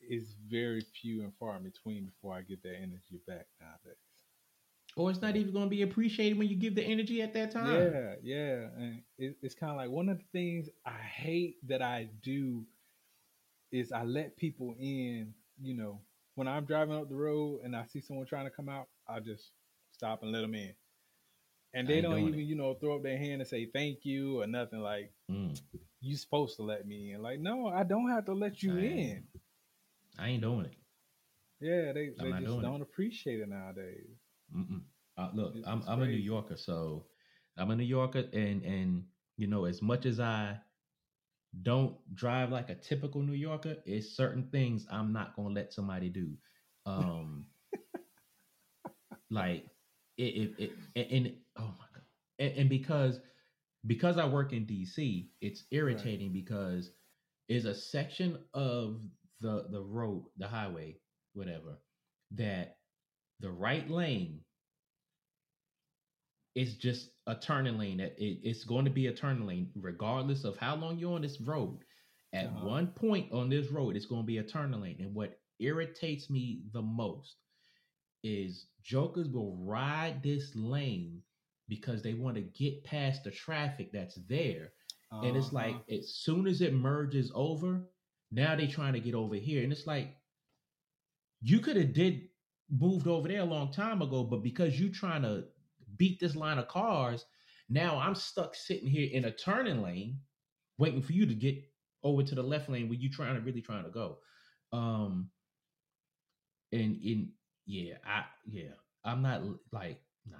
it's 0.00 0.34
very 0.48 0.84
few 1.00 1.22
and 1.22 1.32
far 1.38 1.56
in 1.56 1.62
between 1.62 2.06
before 2.06 2.34
I 2.34 2.42
get 2.42 2.62
that 2.62 2.76
energy 2.76 3.20
back 3.26 3.46
nowadays. 3.60 3.98
Or 4.96 5.10
it's 5.10 5.22
not 5.22 5.36
even 5.36 5.52
going 5.52 5.66
to 5.66 5.70
be 5.70 5.82
appreciated 5.82 6.36
when 6.36 6.48
you 6.48 6.56
give 6.56 6.74
the 6.74 6.84
energy 6.84 7.22
at 7.22 7.32
that 7.32 7.50
time. 7.50 7.72
Yeah, 7.72 8.14
yeah. 8.22 8.66
And 8.76 9.02
it, 9.18 9.36
it's 9.40 9.54
kind 9.54 9.70
of 9.70 9.78
like 9.78 9.88
one 9.88 10.08
of 10.10 10.18
the 10.18 10.24
things 10.32 10.68
I 10.84 10.98
hate 10.98 11.56
that 11.68 11.80
I 11.80 12.08
do 12.22 12.66
is 13.70 13.90
I 13.90 14.04
let 14.04 14.36
people 14.36 14.74
in. 14.78 15.32
You 15.60 15.76
know, 15.76 16.00
when 16.34 16.46
I'm 16.46 16.66
driving 16.66 16.94
up 16.94 17.08
the 17.08 17.14
road 17.14 17.60
and 17.64 17.74
I 17.74 17.86
see 17.86 18.00
someone 18.00 18.26
trying 18.26 18.44
to 18.44 18.50
come 18.50 18.68
out, 18.68 18.88
I 19.08 19.20
just 19.20 19.52
stop 19.92 20.22
and 20.22 20.32
let 20.32 20.42
them 20.42 20.54
in. 20.54 20.74
And 21.74 21.88
they 21.88 22.02
don't 22.02 22.18
even, 22.18 22.40
it. 22.40 22.42
you 22.42 22.54
know, 22.54 22.74
throw 22.74 22.96
up 22.96 23.02
their 23.02 23.16
hand 23.16 23.40
and 23.40 23.48
say 23.48 23.64
thank 23.64 24.04
you 24.04 24.42
or 24.42 24.46
nothing 24.46 24.80
like 24.80 25.10
mm. 25.30 25.58
you 26.02 26.16
supposed 26.16 26.56
to 26.56 26.62
let 26.62 26.86
me 26.86 27.12
in. 27.12 27.22
Like, 27.22 27.40
no, 27.40 27.66
I 27.68 27.82
don't 27.82 28.10
have 28.10 28.26
to 28.26 28.34
let 28.34 28.62
you 28.62 28.76
I 28.76 28.82
in. 28.82 29.24
I 30.18 30.28
ain't 30.28 30.42
doing 30.42 30.66
it. 30.66 30.76
Yeah, 31.60 31.92
they, 31.92 32.10
they 32.18 32.30
just 32.40 32.60
don't 32.60 32.80
it. 32.80 32.82
appreciate 32.82 33.40
it 33.40 33.48
nowadays. 33.48 34.18
Uh, 35.18 35.28
look, 35.34 35.54
I'm 35.66 35.82
I'm 35.86 36.02
a 36.02 36.06
New 36.06 36.12
Yorker, 36.12 36.56
so 36.56 37.06
I'm 37.58 37.70
a 37.70 37.76
New 37.76 37.84
Yorker, 37.84 38.24
and 38.32 38.62
and 38.64 39.04
you 39.36 39.46
know, 39.46 39.64
as 39.66 39.82
much 39.82 40.06
as 40.06 40.20
I 40.20 40.58
don't 41.62 41.96
drive 42.14 42.50
like 42.50 42.70
a 42.70 42.74
typical 42.74 43.22
New 43.22 43.34
Yorker, 43.34 43.76
it's 43.84 44.16
certain 44.16 44.48
things 44.50 44.86
I'm 44.90 45.12
not 45.12 45.36
gonna 45.36 45.54
let 45.54 45.72
somebody 45.72 46.08
do. 46.08 46.32
Um, 46.86 47.46
like 49.30 49.66
it, 50.16 50.54
it, 50.58 50.72
it, 50.94 51.10
and 51.10 51.34
oh 51.58 51.74
my 51.78 51.86
god, 51.92 52.04
and, 52.38 52.52
and, 52.56 52.68
because 52.70 53.20
because 53.86 54.16
I 54.16 54.26
work 54.26 54.52
in 54.52 54.64
DC, 54.64 55.28
it's 55.40 55.64
irritating 55.70 56.28
right. 56.28 56.44
because 56.44 56.90
is 57.48 57.66
a 57.66 57.74
section 57.74 58.38
of 58.54 59.02
the 59.40 59.66
the 59.70 59.82
road, 59.82 60.24
the 60.38 60.48
highway, 60.48 60.96
whatever, 61.34 61.78
that 62.32 62.76
the 63.40 63.50
right 63.50 63.88
lane 63.90 64.40
is 66.54 66.76
just 66.76 67.10
a 67.26 67.34
turning 67.34 67.78
lane. 67.78 68.00
It, 68.00 68.14
it's 68.18 68.64
going 68.64 68.84
to 68.84 68.90
be 68.90 69.06
a 69.06 69.12
turning 69.12 69.46
lane, 69.46 69.70
regardless 69.74 70.44
of 70.44 70.56
how 70.56 70.76
long 70.76 70.98
you're 70.98 71.14
on 71.14 71.22
this 71.22 71.40
road. 71.40 71.78
At 72.34 72.46
uh-huh. 72.46 72.66
one 72.66 72.86
point 72.88 73.32
on 73.32 73.48
this 73.48 73.68
road, 73.68 73.96
it's 73.96 74.06
going 74.06 74.22
to 74.22 74.26
be 74.26 74.38
a 74.38 74.42
turning 74.42 74.80
lane. 74.80 74.96
And 75.00 75.14
what 75.14 75.38
irritates 75.60 76.30
me 76.30 76.62
the 76.72 76.82
most 76.82 77.36
is 78.24 78.66
jokers 78.82 79.28
will 79.28 79.56
ride 79.56 80.22
this 80.22 80.52
lane 80.54 81.20
because 81.68 82.02
they 82.02 82.14
want 82.14 82.36
to 82.36 82.42
get 82.42 82.84
past 82.84 83.24
the 83.24 83.30
traffic 83.30 83.90
that's 83.92 84.18
there. 84.28 84.72
Uh-huh. 85.10 85.26
And 85.26 85.36
it's 85.36 85.52
like 85.52 85.74
uh-huh. 85.74 85.96
as 85.98 86.14
soon 86.14 86.46
as 86.46 86.60
it 86.60 86.74
merges 86.74 87.32
over, 87.34 87.82
now 88.30 88.56
they're 88.56 88.66
trying 88.66 88.94
to 88.94 89.00
get 89.00 89.14
over 89.14 89.34
here. 89.34 89.62
And 89.62 89.72
it's 89.72 89.86
like 89.86 90.16
you 91.42 91.60
could 91.60 91.76
have 91.76 91.92
did 91.92 92.28
moved 92.72 93.06
over 93.06 93.28
there 93.28 93.40
a 93.40 93.44
long 93.44 93.70
time 93.72 94.02
ago, 94.02 94.24
but 94.24 94.42
because 94.42 94.80
you're 94.80 94.90
trying 94.90 95.22
to 95.22 95.44
beat 95.96 96.18
this 96.18 96.34
line 96.34 96.58
of 96.58 96.68
cars, 96.68 97.24
now 97.68 97.98
I'm 97.98 98.14
stuck 98.14 98.54
sitting 98.54 98.88
here 98.88 99.08
in 99.12 99.26
a 99.26 99.30
turning 99.30 99.82
lane, 99.82 100.18
waiting 100.78 101.02
for 101.02 101.12
you 101.12 101.26
to 101.26 101.34
get 101.34 101.56
over 102.02 102.22
to 102.22 102.34
the 102.34 102.42
left 102.42 102.68
lane 102.68 102.88
where 102.88 102.98
you're 102.98 103.12
trying 103.12 103.34
to 103.34 103.40
really 103.40 103.60
trying 103.60 103.84
to 103.84 103.90
go. 103.90 104.18
Um 104.72 105.30
and 106.72 106.98
in 107.02 107.32
yeah, 107.66 107.94
I 108.04 108.24
yeah, 108.46 108.72
I'm 109.04 109.22
not 109.22 109.42
like 109.70 110.00
nah. 110.28 110.38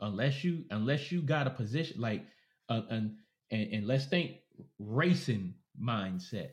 Unless 0.00 0.44
you 0.44 0.64
unless 0.70 1.10
you 1.10 1.22
got 1.22 1.46
a 1.46 1.50
position 1.50 2.00
like 2.00 2.24
uh, 2.68 2.82
and, 2.90 3.16
and 3.50 3.72
and 3.72 3.86
let's 3.86 4.06
think 4.06 4.36
racing 4.78 5.54
mindset. 5.82 6.50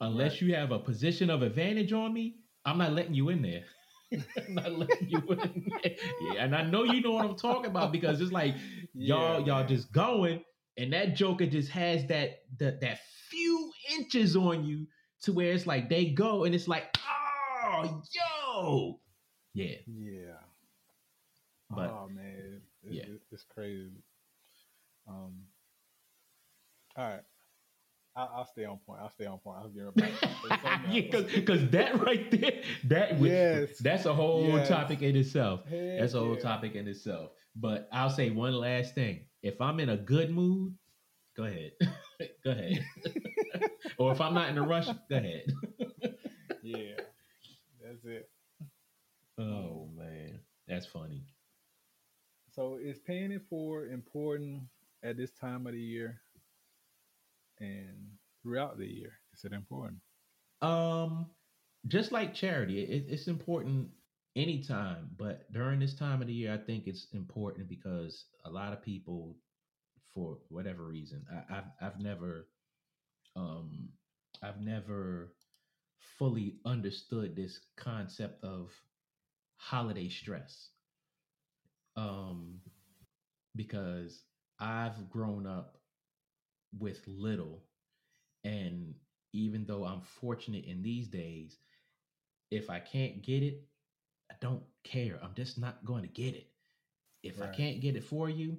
Unless 0.00 0.32
right. 0.32 0.42
you 0.42 0.54
have 0.54 0.72
a 0.72 0.78
position 0.78 1.30
of 1.30 1.42
advantage 1.42 1.92
on 1.92 2.12
me, 2.12 2.36
I'm 2.64 2.78
not 2.78 2.92
letting 2.92 3.14
you 3.14 3.28
in 3.28 3.42
there. 3.42 3.64
Not 4.48 4.72
letting 4.72 5.08
you 5.08 5.18
in. 5.28 5.70
Yeah, 5.84 6.44
and 6.44 6.54
I 6.54 6.62
know 6.62 6.84
you 6.84 7.00
know 7.00 7.12
what 7.12 7.26
I'm 7.26 7.36
talking 7.36 7.66
about 7.66 7.92
because 7.92 8.20
it's 8.20 8.32
like 8.32 8.54
y'all 8.94 9.40
yeah, 9.40 9.46
y'all 9.46 9.66
just 9.66 9.92
going, 9.92 10.42
and 10.76 10.92
that 10.92 11.14
Joker 11.14 11.46
just 11.46 11.70
has 11.70 12.06
that 12.06 12.42
that 12.58 12.80
that 12.80 13.00
few 13.28 13.70
inches 13.96 14.36
on 14.36 14.64
you 14.64 14.86
to 15.22 15.32
where 15.32 15.52
it's 15.52 15.66
like 15.66 15.88
they 15.88 16.06
go 16.06 16.44
and 16.44 16.54
it's 16.54 16.68
like, 16.68 16.96
oh 16.98 18.02
yo, 18.12 19.00
yeah. 19.54 19.76
Yeah. 19.86 20.34
But, 21.70 21.90
oh 21.90 22.08
man, 22.12 22.60
it's, 22.82 22.94
yeah. 22.94 23.04
it's 23.32 23.44
crazy. 23.44 24.02
Um. 25.08 25.32
All 26.96 27.04
right. 27.04 27.22
I'll, 28.16 28.30
I'll, 28.36 28.46
stay 28.46 28.64
on 28.64 28.78
point. 28.78 29.00
I'll 29.02 29.10
stay 29.10 29.26
on 29.26 29.38
point. 29.38 29.58
I'll 29.60 29.68
get 29.68 29.84
right 29.84 30.80
yeah, 30.90 31.20
because 31.34 31.68
that 31.70 32.00
right 32.04 32.30
there, 32.30 32.62
that 32.84 33.18
would, 33.18 33.30
yes. 33.30 33.78
that's 33.78 34.06
a 34.06 34.14
whole 34.14 34.46
yes. 34.46 34.68
topic 34.68 35.02
in 35.02 35.16
itself. 35.16 35.64
Heck 35.68 35.98
that's 35.98 36.14
a 36.14 36.20
whole 36.20 36.34
yeah. 36.34 36.40
topic 36.40 36.74
in 36.76 36.86
itself. 36.86 37.30
But 37.56 37.88
I'll 37.92 38.10
say 38.10 38.30
one 38.30 38.54
last 38.54 38.94
thing. 38.94 39.24
If 39.42 39.60
I'm 39.60 39.80
in 39.80 39.88
a 39.88 39.96
good 39.96 40.30
mood, 40.30 40.74
go 41.36 41.44
ahead, 41.44 41.72
go 42.44 42.52
ahead. 42.52 42.84
or 43.98 44.12
if 44.12 44.20
I'm 44.20 44.34
not 44.34 44.48
in 44.48 44.58
a 44.58 44.62
rush, 44.62 44.86
go 45.10 45.16
ahead. 45.16 45.52
yeah, 46.62 46.94
that's 47.82 48.04
it. 48.04 48.30
Oh 49.38 49.88
man, 49.96 50.38
that's 50.68 50.86
funny. 50.86 51.24
So 52.54 52.78
is 52.80 53.00
paying 53.00 53.32
it 53.32 53.42
forward 53.50 53.90
important 53.90 54.62
at 55.02 55.16
this 55.16 55.32
time 55.32 55.66
of 55.66 55.72
the 55.72 55.80
year 55.80 56.20
and 57.60 58.16
throughout 58.42 58.78
the 58.78 58.86
year? 58.86 59.12
Is 59.34 59.44
it 59.44 59.52
important? 59.52 60.00
Um, 60.62 61.26
just 61.88 62.12
like 62.12 62.34
charity, 62.34 62.82
it, 62.82 63.06
it's 63.08 63.28
important 63.28 63.88
anytime, 64.36 65.10
but 65.16 65.50
during 65.52 65.80
this 65.80 65.94
time 65.94 66.20
of 66.20 66.26
the 66.26 66.32
year, 66.32 66.52
I 66.54 66.58
think 66.58 66.86
it's 66.86 67.06
important 67.12 67.68
because 67.68 68.24
a 68.44 68.50
lot 68.50 68.72
of 68.72 68.82
people, 68.82 69.36
for 70.14 70.38
whatever 70.48 70.86
reason, 70.86 71.24
I, 71.30 71.56
I've 71.58 71.64
I've 71.80 72.00
never, 72.00 72.48
um, 73.36 73.88
I've 74.42 74.60
never 74.60 75.34
fully 76.18 76.56
understood 76.64 77.34
this 77.34 77.60
concept 77.76 78.42
of 78.44 78.70
holiday 79.56 80.08
stress. 80.08 80.70
Um, 81.96 82.60
because 83.56 84.22
I've 84.58 85.10
grown 85.10 85.46
up 85.46 85.76
with 86.78 87.00
little, 87.06 87.64
and 88.44 88.94
even 89.32 89.64
though 89.66 89.84
I'm 89.84 90.00
fortunate 90.00 90.64
in 90.64 90.82
these 90.82 91.08
days, 91.08 91.58
if 92.50 92.70
I 92.70 92.78
can't 92.78 93.22
get 93.22 93.42
it, 93.42 93.62
I 94.30 94.34
don't 94.40 94.62
care. 94.84 95.18
I'm 95.22 95.34
just 95.34 95.58
not 95.58 95.84
going 95.84 96.02
to 96.02 96.08
get 96.08 96.34
it. 96.34 96.48
If 97.22 97.40
right. 97.40 97.48
I 97.50 97.54
can't 97.54 97.80
get 97.80 97.96
it 97.96 98.04
for 98.04 98.28
you, 98.28 98.58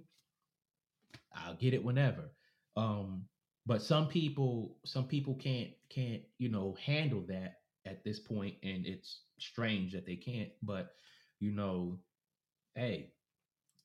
I'll 1.34 1.56
get 1.56 1.73
it 1.73 1.84
whenever. 1.84 2.32
Um, 2.75 3.25
but 3.65 3.82
some 3.82 4.08
people, 4.08 4.78
some 4.86 5.08
people 5.08 5.36
can't 5.36 5.69
can't 5.89 6.21
you 6.38 6.49
know 6.49 6.75
handle 6.84 7.23
that 7.28 7.60
at 7.86 8.04
this 8.04 8.19
point, 8.19 8.56
and 8.63 8.86
it's 8.86 9.21
strange 9.39 9.93
that 9.93 10.06
they 10.06 10.15
can't. 10.15 10.49
But 10.62 10.91
you 11.39 11.51
know, 11.51 11.99
hey, 12.75 13.12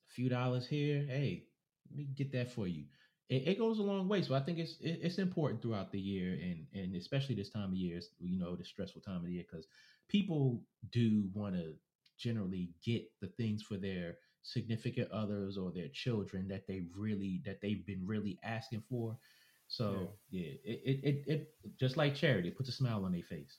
a 0.09 0.13
few 0.13 0.29
dollars 0.29 0.67
here, 0.67 1.05
hey, 1.09 1.45
let 1.91 1.99
me 1.99 2.09
get 2.15 2.33
that 2.33 2.53
for 2.53 2.67
you. 2.67 2.85
It, 3.31 3.49
it 3.49 3.59
goes 3.59 3.81
a 3.81 3.85
long 3.85 4.09
way. 4.09 4.23
So 4.23 4.35
I 4.35 4.41
think 4.43 4.59
it's 4.59 4.81
it, 4.81 5.01
it's 5.03 5.19
important 5.19 5.63
throughout 5.63 5.93
the 5.93 6.01
year, 6.01 6.35
and 6.35 6.67
and 6.75 6.97
especially 6.97 7.37
this 7.37 7.51
time 7.51 7.71
of 7.71 7.77
year, 7.77 8.01
you 8.21 8.39
know, 8.39 8.57
the 8.57 8.65
stressful 8.65 9.03
time 9.03 9.19
of 9.19 9.27
the 9.27 9.33
year, 9.35 9.47
because 9.51 9.69
people 10.09 10.65
do 10.91 11.31
want 11.35 11.57
to 11.57 11.77
generally 12.19 12.75
get 12.85 13.05
the 13.21 13.29
things 13.29 13.63
for 13.63 13.79
their 13.79 14.19
significant 14.43 15.11
others 15.13 15.59
or 15.59 15.73
their 15.73 15.89
children 15.89 16.49
that 16.49 16.67
they 16.69 16.83
really 16.97 17.43
that 17.47 17.61
they've 17.63 17.87
been 17.87 18.07
really 18.07 18.39
asking 18.45 18.83
for. 18.89 19.19
So 19.69 20.15
yeah, 20.31 20.43
yeah 20.43 20.53
it, 20.65 20.83
it, 20.85 21.25
it 21.27 21.49
it 21.65 21.77
just 21.79 21.97
like 21.97 22.15
charity, 22.15 22.49
it 22.49 22.57
puts 22.57 22.69
a 22.69 22.73
smile 22.73 23.05
on 23.05 23.13
their 23.13 23.23
face. 23.23 23.59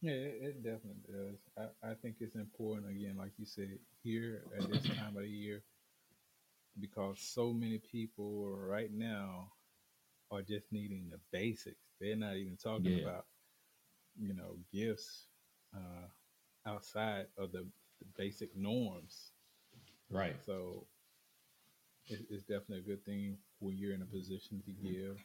Yeah, 0.00 0.12
it, 0.12 0.42
it 0.42 0.62
definitely 0.62 1.02
does. 1.10 1.38
I, 1.56 1.90
I 1.90 1.94
think 1.94 2.16
it's 2.20 2.36
important 2.36 2.90
again, 2.90 3.16
like 3.16 3.32
you 3.38 3.46
said, 3.46 3.78
here 4.02 4.44
at 4.56 4.68
this 4.68 4.88
time 4.96 5.16
of 5.16 5.22
the 5.22 5.28
year, 5.28 5.64
because 6.80 7.18
so 7.20 7.52
many 7.52 7.78
people 7.78 8.56
right 8.56 8.92
now 8.92 9.50
are 10.30 10.42
just 10.42 10.66
needing 10.72 11.08
the 11.10 11.18
basics. 11.32 11.76
They're 12.00 12.16
not 12.16 12.36
even 12.36 12.56
talking 12.56 12.98
yeah. 12.98 13.04
about, 13.04 13.26
you 14.18 14.34
know, 14.34 14.56
gifts 14.72 15.26
uh, 15.74 16.68
outside 16.68 17.26
of 17.38 17.52
the, 17.52 17.66
the, 18.00 18.06
basic 18.16 18.56
norms. 18.56 19.30
Right. 20.10 20.36
So 20.44 20.86
it, 22.08 22.26
it's 22.30 22.42
definitely 22.42 22.78
a 22.78 22.82
good 22.82 23.04
thing 23.04 23.38
when 23.60 23.76
you're 23.76 23.94
in 23.94 24.02
a 24.02 24.06
position 24.06 24.62
to 24.66 24.72
give. 24.72 25.16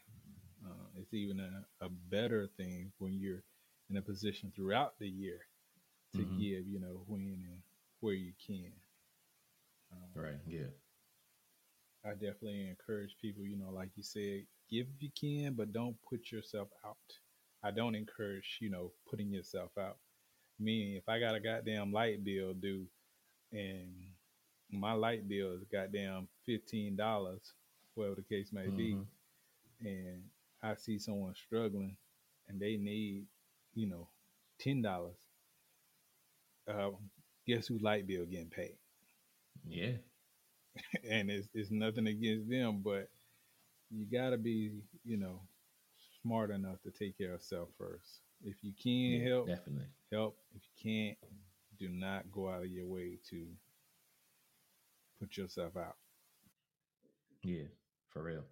Uh, 0.64 1.00
it's 1.00 1.14
even 1.14 1.40
a, 1.40 1.86
a 1.86 1.90
better 2.10 2.48
thing 2.58 2.92
when 3.00 3.14
you're 3.14 3.44
in 3.90 3.98
a 3.98 4.02
position 4.02 4.52
throughout 4.56 4.94
the 5.00 5.08
year 5.08 5.40
to 6.14 6.20
mm-hmm. 6.20 6.40
give, 6.40 6.68
you 6.68 6.80
know, 6.80 7.02
when 7.08 7.22
and 7.22 7.60
where 8.00 8.14
you 8.14 8.32
can. 8.46 8.72
Um, 9.92 10.24
right. 10.24 10.40
Yeah. 10.48 10.70
I 12.06 12.12
definitely 12.12 12.68
encourage 12.70 13.16
people, 13.22 13.46
you 13.46 13.58
know, 13.58 13.70
like 13.72 13.90
you 13.96 14.04
said, 14.04 14.44
give 14.70 14.88
if 14.96 15.02
you 15.02 15.10
can, 15.20 15.54
but 15.54 15.74
don't 15.74 15.96
put 16.10 16.32
yourself 16.32 16.70
out. 16.86 16.98
I 17.64 17.72
don't 17.72 17.96
encourage, 17.96 18.58
you 18.60 18.72
know, 18.72 18.92
putting 19.10 19.32
yourself 19.32 19.72
out. 19.80 19.98
Meaning, 20.60 20.96
if 20.96 21.08
I 21.08 21.20
got 21.20 21.36
a 21.36 21.40
goddamn 21.40 21.92
light 21.92 22.24
bill 22.24 22.54
due 22.54 22.86
and 23.52 23.90
my 24.72 24.94
light 24.94 25.28
bill 25.28 25.54
is 25.54 25.64
goddamn 25.72 26.28
$15, 26.48 26.98
whatever 27.96 28.16
the 28.16 28.36
case 28.36 28.52
may 28.52 28.62
mm-hmm. 28.62 28.78
be, 28.78 28.98
and 29.82 30.24
I 30.64 30.76
see 30.76 30.98
someone 30.98 31.36
struggling 31.36 31.98
and 32.48 32.60
they 32.60 32.78
need, 32.78 33.26
you 33.74 33.88
know, 33.88 34.08
ten 34.60 34.82
dollars. 34.82 35.18
Uh, 36.68 36.92
guess 37.48 37.68
who 37.68 37.80
light 37.80 38.08
bill 38.08 38.26
getting 38.26 38.50
paid? 38.50 38.78
Yeah. 39.68 39.94
and 41.10 41.30
it's 41.30 41.48
it's 41.54 41.72
nothing 41.72 42.08
against 42.08 42.50
them, 42.50 42.82
but 42.84 43.10
you 43.90 44.06
gotta 44.06 44.38
be, 44.38 44.82
you 45.04 45.18
know, 45.18 45.42
smart 46.22 46.52
enough 46.52 46.82
to 46.84 46.92
take 46.92 47.18
care 47.18 47.34
of 47.34 47.42
self 47.42 47.70
first. 47.78 48.22
If 48.44 48.64
you 48.64 48.74
can 48.82 49.22
yeah, 49.22 49.30
help, 49.30 49.48
definitely 49.48 49.88
help. 50.12 50.38
If 50.56 50.62
you 50.64 50.92
can't, 50.92 51.18
do 51.78 51.90
not 51.90 52.32
go 52.32 52.50
out 52.50 52.64
of 52.64 52.72
your 52.72 52.86
way 52.88 53.18
to 53.30 53.46
put 55.20 55.38
yourself 55.38 55.76
out. 55.78 55.98
Yeah, 57.44 57.68
for 58.10 58.24
real. 58.24 58.44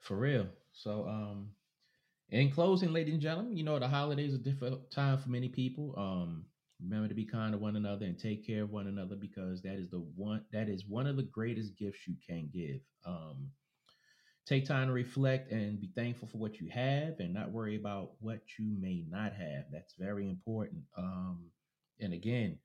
For 0.00 0.16
real. 0.16 0.48
So 0.72 1.06
um 1.08 1.50
in 2.30 2.50
closing, 2.50 2.92
ladies 2.92 3.14
and 3.14 3.22
gentlemen, 3.22 3.56
you 3.56 3.64
know 3.64 3.78
the 3.78 3.88
holidays 3.88 4.32
are 4.32 4.36
a 4.36 4.38
difficult 4.38 4.90
time 4.90 5.18
for 5.18 5.28
many 5.30 5.48
people. 5.48 5.94
Um 5.96 6.46
remember 6.82 7.08
to 7.08 7.14
be 7.14 7.24
kind 7.24 7.52
to 7.52 7.58
one 7.58 7.76
another 7.76 8.06
and 8.06 8.18
take 8.18 8.46
care 8.46 8.62
of 8.62 8.70
one 8.70 8.86
another 8.88 9.16
because 9.16 9.62
that 9.62 9.74
is 9.74 9.90
the 9.90 10.00
one 10.16 10.44
that 10.52 10.68
is 10.68 10.86
one 10.86 11.06
of 11.06 11.16
the 11.16 11.22
greatest 11.22 11.76
gifts 11.76 12.06
you 12.06 12.16
can 12.26 12.48
give. 12.52 12.80
Um 13.04 13.50
take 14.44 14.64
time 14.66 14.88
to 14.88 14.92
reflect 14.92 15.52
and 15.52 15.80
be 15.80 15.92
thankful 15.94 16.28
for 16.28 16.38
what 16.38 16.60
you 16.60 16.68
have 16.68 17.20
and 17.20 17.32
not 17.32 17.52
worry 17.52 17.76
about 17.76 18.12
what 18.20 18.42
you 18.58 18.76
may 18.80 19.04
not 19.08 19.32
have. 19.34 19.66
That's 19.70 19.94
very 19.98 20.28
important. 20.28 20.84
Um 20.96 21.50
and 22.00 22.12
again, 22.12 22.58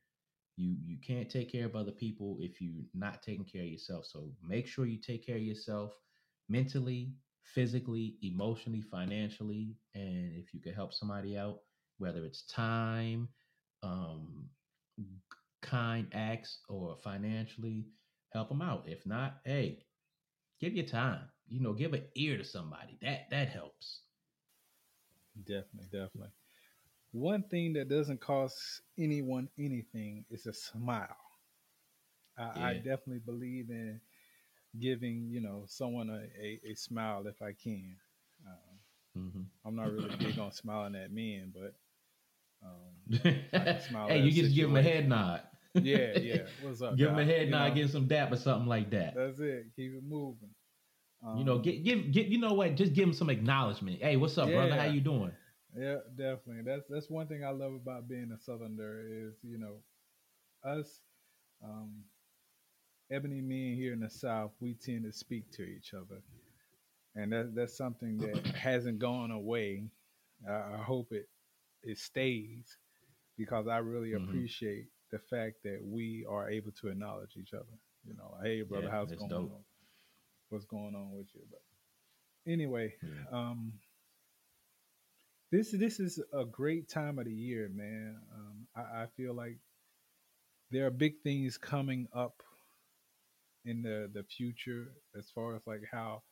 you 0.55 0.77
you 0.83 0.97
can't 0.99 1.29
take 1.29 1.51
care 1.51 1.65
of 1.65 1.75
other 1.75 1.91
people 1.91 2.37
if 2.41 2.59
you're 2.61 2.85
not 2.93 3.21
taking 3.21 3.45
care 3.45 3.63
of 3.63 3.69
yourself. 3.69 4.05
So 4.05 4.31
make 4.43 4.67
sure 4.67 4.85
you 4.85 4.99
take 4.99 5.25
care 5.25 5.37
of 5.37 5.43
yourself 5.43 5.93
mentally, 6.49 7.13
physically, 7.43 8.17
emotionally, 8.21 8.81
financially, 8.81 9.77
and 9.93 10.33
if 10.35 10.53
you 10.53 10.61
could 10.61 10.73
help 10.75 10.93
somebody 10.93 11.37
out, 11.37 11.59
whether 11.97 12.25
it's 12.25 12.45
time, 12.47 13.29
um, 13.83 14.49
kind 15.61 16.07
acts, 16.13 16.59
or 16.69 16.97
financially, 17.03 17.85
help 18.33 18.49
them 18.49 18.61
out. 18.61 18.85
If 18.87 19.05
not, 19.05 19.37
hey, 19.45 19.79
give 20.59 20.73
your 20.73 20.85
time. 20.85 21.21
You 21.47 21.61
know, 21.61 21.73
give 21.73 21.93
an 21.93 22.03
ear 22.15 22.37
to 22.37 22.43
somebody. 22.43 22.97
That 23.01 23.29
that 23.31 23.49
helps. 23.49 24.01
Definitely, 25.37 25.87
definitely. 25.91 26.31
One 27.11 27.43
thing 27.43 27.73
that 27.73 27.89
doesn't 27.89 28.21
cost 28.21 28.81
anyone 28.97 29.49
anything 29.57 30.25
is 30.29 30.45
a 30.45 30.53
smile. 30.53 31.15
I, 32.37 32.43
yeah. 32.43 32.65
I 32.67 32.73
definitely 32.75 33.21
believe 33.25 33.69
in 33.69 34.01
giving, 34.79 35.29
you 35.29 35.41
know, 35.41 35.63
someone 35.67 36.09
a, 36.09 36.27
a, 36.43 36.71
a 36.71 36.75
smile 36.75 37.25
if 37.27 37.41
I 37.41 37.53
can. 37.53 37.95
Um, 38.45 39.23
mm-hmm. 39.23 39.41
I'm 39.65 39.75
not 39.75 39.91
really 39.91 40.15
big 40.17 40.37
on 40.37 40.51
smiling 40.51 40.95
at 40.95 41.11
men, 41.11 41.53
but 41.53 41.73
um, 42.63 43.19
hey, 44.07 44.19
you 44.19 44.31
just 44.31 44.55
give 44.55 44.67
them 44.67 44.77
a 44.77 44.81
head 44.81 45.07
nod. 45.07 45.41
yeah, 45.73 46.17
yeah. 46.17 46.37
What's 46.61 46.81
up? 46.81 46.97
Give 46.97 47.09
them 47.09 47.19
a 47.19 47.25
head 47.25 47.45
you 47.45 47.51
nod, 47.51 47.69
know, 47.69 47.75
give 47.75 47.89
some 47.89 48.07
dap 48.07 48.31
or 48.31 48.37
something 48.37 48.67
like 48.67 48.89
that. 48.91 49.15
That's 49.15 49.39
it. 49.39 49.67
Keep 49.75 49.93
it 49.93 50.03
moving. 50.07 50.49
Um, 51.25 51.37
you 51.37 51.43
know, 51.43 51.59
give 51.59 51.83
give 51.83 52.11
give. 52.11 52.27
You 52.27 52.39
know 52.39 52.53
what? 52.53 52.75
Just 52.75 52.93
give 52.93 53.05
them 53.05 53.13
some 53.13 53.29
acknowledgement. 53.29 54.01
Hey, 54.01 54.17
what's 54.17 54.37
up, 54.37 54.49
yeah. 54.49 54.55
brother? 54.55 54.75
How 54.75 54.87
you 54.87 55.01
doing? 55.01 55.31
Yeah, 55.75 55.97
definitely. 56.15 56.63
That's 56.65 56.83
that's 56.89 57.09
one 57.09 57.27
thing 57.27 57.43
I 57.43 57.49
love 57.49 57.73
about 57.73 58.07
being 58.07 58.31
a 58.33 58.39
Southerner 58.39 59.03
is 59.07 59.35
you 59.43 59.57
know, 59.57 59.77
us, 60.63 61.01
um, 61.63 62.03
ebony 63.11 63.41
men 63.41 63.75
here 63.75 63.93
in 63.93 63.99
the 63.99 64.09
South, 64.09 64.51
we 64.59 64.73
tend 64.73 65.03
to 65.05 65.11
speak 65.11 65.51
to 65.53 65.63
each 65.63 65.93
other, 65.93 66.21
and 67.15 67.31
that 67.31 67.55
that's 67.55 67.77
something 67.77 68.17
that 68.17 68.45
hasn't 68.55 68.99
gone 68.99 69.31
away. 69.31 69.85
I, 70.47 70.53
I 70.53 70.83
hope 70.83 71.11
it 71.11 71.27
it 71.87 71.97
stays 71.97 72.77
because 73.37 73.67
I 73.67 73.77
really 73.77 74.09
mm-hmm. 74.09 74.29
appreciate 74.29 74.85
the 75.11 75.19
fact 75.19 75.63
that 75.63 75.79
we 75.83 76.25
are 76.29 76.49
able 76.49 76.71
to 76.81 76.89
acknowledge 76.89 77.37
each 77.37 77.53
other. 77.53 77.65
You 78.05 78.15
know, 78.15 78.35
hey 78.43 78.61
brother, 78.61 78.85
yeah, 78.85 78.91
how's 78.91 79.11
going 79.11 79.29
dope. 79.29 79.51
on? 79.51 79.63
What's 80.49 80.65
going 80.65 80.95
on 80.95 81.11
with 81.11 81.27
you? 81.33 81.41
But 81.49 82.51
anyway, 82.51 82.93
yeah. 83.01 83.37
um, 83.37 83.73
this 85.51 85.71
this 85.71 85.99
is 85.99 86.21
a 86.33 86.45
great 86.45 86.89
time 86.89 87.19
of 87.19 87.25
the 87.25 87.33
year, 87.33 87.69
man. 87.73 88.17
Um, 88.33 88.67
I, 88.75 89.03
I 89.03 89.05
feel 89.15 89.33
like 89.33 89.57
there 90.71 90.85
are 90.85 90.91
big 90.91 91.21
things 91.23 91.57
coming 91.57 92.07
up 92.13 92.43
in 93.65 93.81
the 93.81 94.09
the 94.13 94.23
future 94.23 94.93
as 95.17 95.29
far 95.33 95.55
as 95.55 95.61
like 95.65 95.81
how 95.91 96.23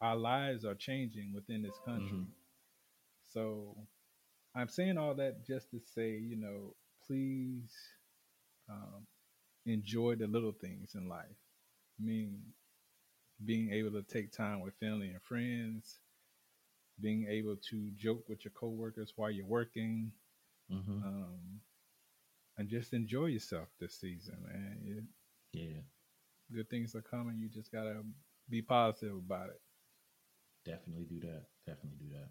our 0.00 0.16
lives 0.16 0.64
are 0.64 0.74
changing 0.74 1.32
within 1.34 1.62
this 1.62 1.78
country. 1.84 2.18
Mm-hmm. 2.18 2.30
So 3.32 3.76
I'm 4.58 4.68
saying 4.68 4.98
all 4.98 5.14
that 5.14 5.46
just 5.46 5.70
to 5.70 5.78
say, 5.94 6.10
you 6.18 6.34
know, 6.34 6.74
please 7.06 7.72
um, 8.68 9.06
enjoy 9.66 10.16
the 10.16 10.26
little 10.26 10.52
things 10.52 10.96
in 10.96 11.08
life. 11.08 11.26
I 12.00 12.04
mean, 12.04 12.40
being 13.44 13.72
able 13.72 13.92
to 13.92 14.02
take 14.02 14.32
time 14.32 14.60
with 14.60 14.74
family 14.80 15.10
and 15.10 15.22
friends, 15.22 16.00
being 17.00 17.28
able 17.30 17.54
to 17.70 17.90
joke 17.96 18.28
with 18.28 18.44
your 18.44 18.50
coworkers 18.50 19.12
while 19.14 19.30
you're 19.30 19.46
working, 19.46 20.10
mm-hmm. 20.72 21.04
um, 21.06 21.60
and 22.56 22.68
just 22.68 22.92
enjoy 22.92 23.26
yourself 23.26 23.68
this 23.80 24.00
season, 24.00 24.38
man. 24.44 24.78
It, 24.84 25.04
yeah, 25.52 25.80
good 26.52 26.68
things 26.68 26.96
are 26.96 27.00
coming. 27.02 27.38
You 27.38 27.48
just 27.48 27.70
gotta 27.70 28.02
be 28.50 28.60
positive 28.60 29.14
about 29.14 29.50
it. 29.50 29.60
Definitely 30.64 31.04
do 31.04 31.20
that. 31.20 31.44
Definitely 31.64 31.98
do 32.00 32.14
that. 32.14 32.30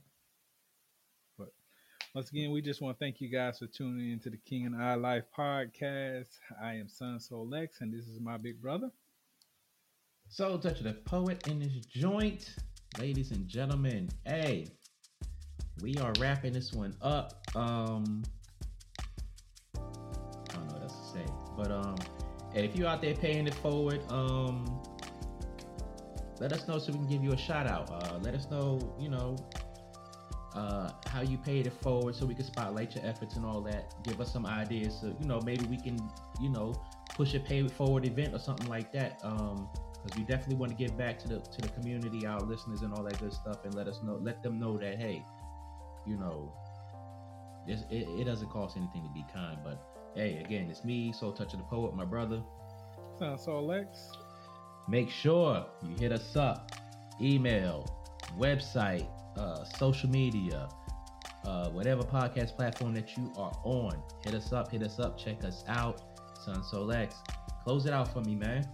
Once 2.18 2.32
again, 2.32 2.50
we 2.50 2.64
just 2.64 2.82
want 2.82 2.98
to 2.98 3.06
thank 3.06 3.22
you 3.22 3.28
guys 3.30 3.60
for 3.60 3.68
tuning 3.68 4.12
in 4.12 4.18
to 4.18 4.32
the 4.32 4.38
King 4.38 4.66
and 4.66 4.76
I 4.76 4.96
Life 4.96 5.26
podcast. 5.38 6.40
I 6.60 6.74
am 6.74 6.90
Son 6.90 7.20
Soul 7.20 7.48
Lex, 7.48 7.82
and 7.82 7.94
this 7.94 8.08
is 8.08 8.20
my 8.20 8.38
big 8.38 8.60
brother. 8.60 8.90
Soul 10.28 10.58
Touch 10.58 10.80
of 10.80 10.86
the 10.86 10.94
Poet 10.94 11.48
in 11.48 11.60
this 11.60 11.86
joint. 11.86 12.56
Ladies 12.98 13.30
and 13.30 13.48
gentlemen, 13.48 14.10
hey, 14.26 14.66
we 15.84 15.96
are 15.98 16.12
wrapping 16.20 16.54
this 16.54 16.74
one 16.74 16.96
up. 17.04 17.46
Um, 17.56 18.24
I 19.76 19.80
don't 20.54 20.68
know 20.70 20.74
what 20.74 20.82
else 20.82 20.98
to 20.98 21.20
say, 21.20 21.26
but 21.56 21.72
um, 21.72 21.98
if 22.56 22.76
you're 22.76 22.88
out 22.88 23.04
there 23.04 23.14
paying 23.14 23.46
it 23.46 23.54
forward, 23.54 24.02
um, 24.12 24.82
let 26.40 26.52
us 26.52 26.68
know 26.68 26.80
so 26.80 26.94
we 26.94 26.98
can 26.98 27.08
give 27.08 27.24
you 27.24 27.34
a 27.34 27.38
shout 27.38 27.68
out. 27.68 27.92
Uh, 27.92 28.18
let 28.24 28.34
us 28.34 28.50
know, 28.50 28.96
you 29.00 29.10
know, 29.10 29.36
uh, 30.58 30.90
how 31.06 31.22
you 31.22 31.38
paid 31.38 31.68
it 31.68 31.74
forward 31.74 32.16
so 32.16 32.26
we 32.26 32.34
can 32.34 32.44
spotlight 32.44 32.96
your 32.96 33.06
efforts 33.06 33.36
and 33.36 33.46
all 33.46 33.62
that. 33.62 33.94
Give 34.04 34.20
us 34.20 34.34
some 34.34 34.46
ideas 34.46 34.98
so, 35.00 35.16
you 35.20 35.28
know, 35.28 35.40
maybe 35.42 35.66
we 35.66 35.78
can, 35.78 35.98
you 36.42 36.50
know, 36.50 36.74
push 37.10 37.36
a 37.36 37.40
pay 37.40 37.60
it 37.60 37.72
forward 37.72 38.06
event 38.06 38.34
or 38.34 38.40
something 38.40 38.68
like 38.68 38.92
that. 38.94 39.20
Um, 39.24 39.70
because 40.04 40.18
we 40.18 40.24
definitely 40.24 40.56
want 40.56 40.72
to 40.72 40.78
give 40.78 40.98
back 40.98 41.20
to 41.20 41.28
the 41.28 41.40
to 41.40 41.62
the 41.62 41.70
community, 41.70 42.26
our 42.26 42.40
listeners, 42.40 42.82
and 42.82 42.94
all 42.94 43.04
that 43.04 43.20
good 43.20 43.34
stuff, 43.34 43.66
and 43.66 43.74
let 43.76 43.88
us 43.88 44.02
know, 44.04 44.18
let 44.22 44.42
them 44.42 44.60
know 44.60 44.78
that 44.78 44.98
hey, 45.00 45.24
you 46.06 46.18
know, 46.18 46.54
it, 47.68 47.80
it 47.92 48.24
doesn't 48.26 48.50
cost 48.50 48.78
anything 48.78 49.04
to 49.04 49.10
be 49.10 49.26
kind. 49.34 49.58
But 49.64 49.84
hey, 50.16 50.42
again, 50.44 50.70
it's 50.70 50.84
me, 50.84 51.12
Soul 51.12 51.34
Touch 51.34 51.54
of 51.54 51.60
the 51.60 51.66
Poet, 51.66 51.96
my 51.96 52.06
brother. 52.06 52.42
Son 53.20 53.38
Soul 53.38 53.68
Lex. 53.68 54.12
Make 54.88 55.10
sure 55.10 55.66
you 55.84 55.96
hit 56.00 56.12
us 56.12 56.36
up, 56.36 56.72
email, 57.20 57.86
website, 58.38 59.08
uh, 59.38 59.64
social 59.64 60.10
media, 60.10 60.68
uh, 61.46 61.70
whatever 61.70 62.04
podcast 62.04 62.56
platform 62.56 62.94
that 62.94 63.18
you 63.18 63.32
are 63.38 63.54
on. 63.64 64.02
Hit 64.24 64.34
us 64.34 64.52
up, 64.54 64.72
hit 64.72 64.84
us 64.84 65.00
up, 65.00 65.18
check 65.18 65.44
us 65.44 65.64
out. 65.68 66.02
Son 66.44 66.64
Soul 66.64 66.86
Lex. 66.86 67.16
Close 67.64 67.86
it 67.86 67.94
out 67.94 68.12
for 68.14 68.22
me, 68.22 68.36
man. 68.36 68.68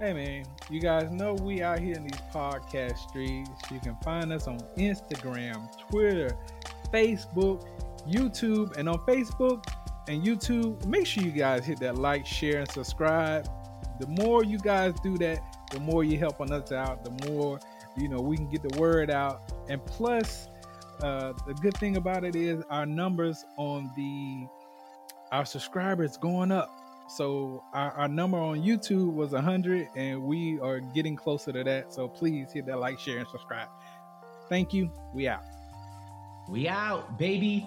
Hey 0.00 0.12
man, 0.12 0.44
you 0.70 0.80
guys 0.80 1.10
know 1.10 1.34
we 1.34 1.60
out 1.60 1.80
here 1.80 1.96
in 1.96 2.04
these 2.04 2.20
podcast 2.32 2.98
streets. 2.98 3.50
You 3.72 3.80
can 3.80 3.96
find 4.04 4.32
us 4.32 4.46
on 4.46 4.60
Instagram, 4.76 5.68
Twitter, 5.90 6.36
Facebook, 6.92 7.66
YouTube, 8.08 8.76
and 8.76 8.88
on 8.88 8.98
Facebook 9.00 9.66
and 10.08 10.24
YouTube, 10.24 10.84
make 10.86 11.06
sure 11.06 11.22
you 11.22 11.32
guys 11.32 11.64
hit 11.64 11.80
that 11.80 11.96
like, 11.96 12.24
share, 12.24 12.60
and 12.60 12.70
subscribe. 12.70 13.48
The 14.00 14.06
more 14.06 14.44
you 14.44 14.58
guys 14.58 14.94
do 15.02 15.18
that, 15.18 15.42
the 15.70 15.80
more 15.80 16.04
you 16.04 16.16
helping 16.16 16.52
us 16.52 16.72
out, 16.72 17.04
the 17.04 17.30
more 17.30 17.58
you 17.96 18.08
know 18.08 18.20
we 18.20 18.36
can 18.36 18.48
get 18.48 18.62
the 18.62 18.78
word 18.78 19.10
out. 19.10 19.52
And 19.68 19.84
plus, 19.86 20.48
uh, 21.02 21.32
the 21.46 21.54
good 21.54 21.76
thing 21.76 21.96
about 21.96 22.24
it 22.24 22.34
is 22.34 22.62
our 22.70 22.86
numbers 22.86 23.44
on 23.56 23.90
the 23.96 24.46
our 25.30 25.44
subscribers 25.44 26.16
going 26.16 26.50
up 26.50 26.78
so 27.08 27.64
our, 27.72 27.90
our 27.92 28.08
number 28.08 28.36
on 28.36 28.60
YouTube 28.62 29.14
was 29.14 29.32
100, 29.32 29.88
and 29.96 30.22
we 30.22 30.60
are 30.60 30.78
getting 30.78 31.16
closer 31.16 31.50
to 31.52 31.64
that. 31.64 31.92
So 31.92 32.06
please 32.06 32.52
hit 32.52 32.66
that 32.66 32.78
like, 32.78 33.00
share, 33.00 33.18
and 33.18 33.28
subscribe. 33.28 33.68
Thank 34.50 34.74
you. 34.74 34.90
We 35.14 35.26
out. 35.26 35.42
We 36.48 36.68
out, 36.68 37.18
baby. 37.18 37.66